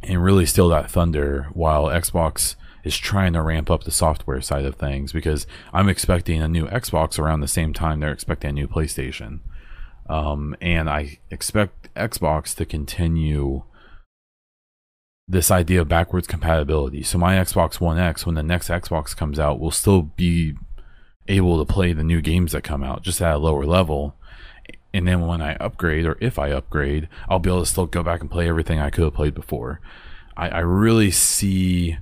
and 0.02 0.22
really 0.22 0.46
steal 0.46 0.68
that 0.68 0.90
thunder 0.90 1.48
while 1.52 1.84
Xbox 1.84 2.56
is 2.82 2.96
trying 2.96 3.34
to 3.34 3.42
ramp 3.42 3.70
up 3.70 3.84
the 3.84 3.90
software 3.90 4.40
side 4.40 4.64
of 4.64 4.76
things 4.76 5.12
because 5.12 5.46
I'm 5.72 5.88
expecting 5.88 6.40
a 6.40 6.48
new 6.48 6.66
Xbox 6.66 7.18
around 7.18 7.40
the 7.40 7.48
same 7.48 7.72
time 7.72 8.00
they're 8.00 8.12
expecting 8.12 8.50
a 8.50 8.54
new 8.54 8.68
PlayStation. 8.68 9.40
Um, 10.08 10.56
and 10.60 10.88
I 10.88 11.18
expect 11.30 11.94
Xbox 11.94 12.54
to 12.56 12.64
continue 12.64 13.62
this 15.28 15.50
idea 15.50 15.82
of 15.82 15.88
backwards 15.88 16.26
compatibility. 16.26 17.02
So 17.04 17.18
my 17.18 17.36
Xbox 17.36 17.80
One 17.80 17.98
X, 17.98 18.26
when 18.26 18.34
the 18.34 18.42
next 18.42 18.68
Xbox 18.68 19.16
comes 19.16 19.38
out, 19.38 19.60
will 19.60 19.70
still 19.70 20.02
be 20.02 20.54
able 21.28 21.64
to 21.64 21.72
play 21.72 21.92
the 21.92 22.02
new 22.02 22.20
games 22.20 22.52
that 22.52 22.64
come 22.64 22.82
out 22.82 23.02
just 23.02 23.22
at 23.22 23.34
a 23.34 23.38
lower 23.38 23.64
level 23.64 24.16
and 24.92 25.06
then 25.06 25.26
when 25.26 25.40
I 25.40 25.54
upgrade, 25.56 26.06
or 26.06 26.16
if 26.20 26.38
I 26.38 26.50
upgrade, 26.50 27.08
I'll 27.28 27.38
be 27.38 27.50
able 27.50 27.60
to 27.60 27.66
still 27.66 27.86
go 27.86 28.02
back 28.02 28.20
and 28.20 28.30
play 28.30 28.48
everything 28.48 28.80
I 28.80 28.90
could 28.90 29.04
have 29.04 29.14
played 29.14 29.34
before. 29.34 29.80
I, 30.36 30.48
I 30.48 30.58
really 30.60 31.10
see 31.10 31.98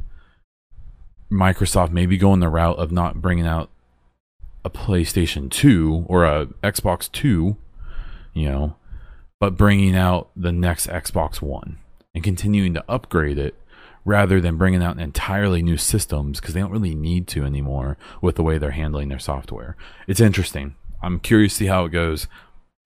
Microsoft 1.31 1.90
maybe 1.90 2.16
going 2.16 2.40
the 2.40 2.48
route 2.48 2.79
of 2.79 2.90
not 2.90 3.20
bringing 3.20 3.46
out 3.46 3.70
a 4.64 4.70
PlayStation 4.70 5.51
2 5.51 6.07
or 6.09 6.24
a 6.24 6.46
Xbox 6.62 7.11
2, 7.12 7.57
you 8.35 8.48
know, 8.48 8.77
but 9.40 9.57
bringing 9.57 9.94
out 9.94 10.31
the 10.35 10.53
next 10.53 10.87
Xbox 10.87 11.42
One 11.42 11.79
and 12.14 12.24
continuing 12.24 12.74
to 12.74 12.85
upgrade 12.88 13.38
it 13.38 13.55
rather 14.05 14.40
than 14.40 14.57
bringing 14.57 14.83
out 14.83 14.98
entirely 14.98 15.62
new 15.62 15.77
systems 15.77 16.40
because 16.40 16.55
they 16.55 16.61
don't 16.61 16.70
really 16.70 16.94
need 16.94 17.27
to 17.29 17.44
anymore 17.44 17.98
with 18.22 18.37
the 18.37 18.42
way 18.42 18.57
they're 18.57 18.70
handling 18.70 19.09
their 19.09 19.18
software. 19.18 19.77
It's 20.07 20.20
interesting. 20.20 20.74
I'm 21.03 21.20
curious 21.20 21.53
to 21.53 21.59
see 21.59 21.66
how 21.66 21.85
it 21.85 21.90
goes. 21.90 22.27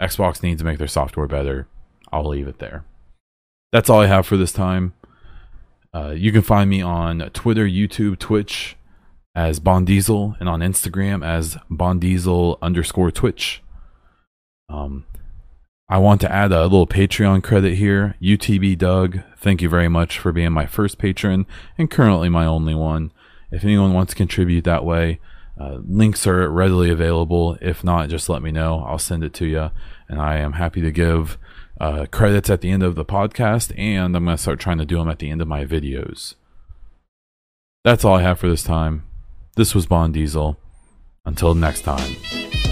Xbox 0.02 0.42
needs 0.42 0.60
to 0.60 0.64
make 0.64 0.78
their 0.78 0.88
software 0.88 1.28
better. 1.28 1.68
I'll 2.12 2.28
leave 2.28 2.48
it 2.48 2.58
there. 2.58 2.84
That's 3.70 3.88
all 3.88 4.00
I 4.00 4.06
have 4.06 4.26
for 4.26 4.36
this 4.36 4.52
time. 4.52 4.94
Uh, 5.94 6.10
you 6.10 6.32
can 6.32 6.42
find 6.42 6.68
me 6.68 6.82
on 6.82 7.30
Twitter, 7.32 7.66
YouTube, 7.66 8.18
Twitch 8.18 8.76
as 9.34 9.60
Bond 9.60 9.86
Diesel, 9.86 10.36
and 10.40 10.48
on 10.48 10.60
Instagram 10.60 11.24
as 11.24 11.56
Bond 11.70 12.00
Diesel 12.00 12.58
underscore 12.60 13.10
Twitch. 13.10 13.62
Um, 14.68 15.06
I 15.88 15.98
want 15.98 16.20
to 16.22 16.32
add 16.32 16.52
a 16.52 16.62
little 16.62 16.86
Patreon 16.86 17.42
credit 17.42 17.74
here. 17.74 18.16
UTB 18.20 18.76
Doug, 18.78 19.20
thank 19.36 19.62
you 19.62 19.68
very 19.68 19.88
much 19.88 20.18
for 20.18 20.32
being 20.32 20.52
my 20.52 20.66
first 20.66 20.98
patron 20.98 21.46
and 21.76 21.90
currently 21.90 22.28
my 22.28 22.46
only 22.46 22.74
one. 22.74 23.12
If 23.50 23.64
anyone 23.64 23.92
wants 23.92 24.12
to 24.12 24.16
contribute 24.16 24.64
that 24.64 24.84
way, 24.84 25.20
uh, 25.58 25.78
links 25.86 26.26
are 26.26 26.50
readily 26.50 26.90
available. 26.90 27.58
If 27.60 27.84
not, 27.84 28.08
just 28.08 28.28
let 28.28 28.42
me 28.42 28.50
know. 28.50 28.84
I'll 28.86 28.98
send 28.98 29.24
it 29.24 29.34
to 29.34 29.46
you. 29.46 29.70
And 30.08 30.20
I 30.20 30.36
am 30.36 30.54
happy 30.54 30.80
to 30.80 30.90
give 30.90 31.38
uh, 31.80 32.06
credits 32.10 32.50
at 32.50 32.60
the 32.60 32.70
end 32.70 32.82
of 32.82 32.94
the 32.94 33.04
podcast, 33.04 33.72
and 33.78 34.16
I'm 34.16 34.24
going 34.24 34.36
to 34.36 34.42
start 34.42 34.60
trying 34.60 34.78
to 34.78 34.84
do 34.84 34.98
them 34.98 35.08
at 35.08 35.18
the 35.18 35.30
end 35.30 35.42
of 35.42 35.48
my 35.48 35.64
videos. 35.64 36.34
That's 37.84 38.04
all 38.04 38.16
I 38.16 38.22
have 38.22 38.38
for 38.38 38.48
this 38.48 38.62
time. 38.62 39.04
This 39.56 39.74
was 39.74 39.86
Bond 39.86 40.14
Diesel. 40.14 40.58
Until 41.24 41.54
next 41.54 41.82
time. 41.82 42.71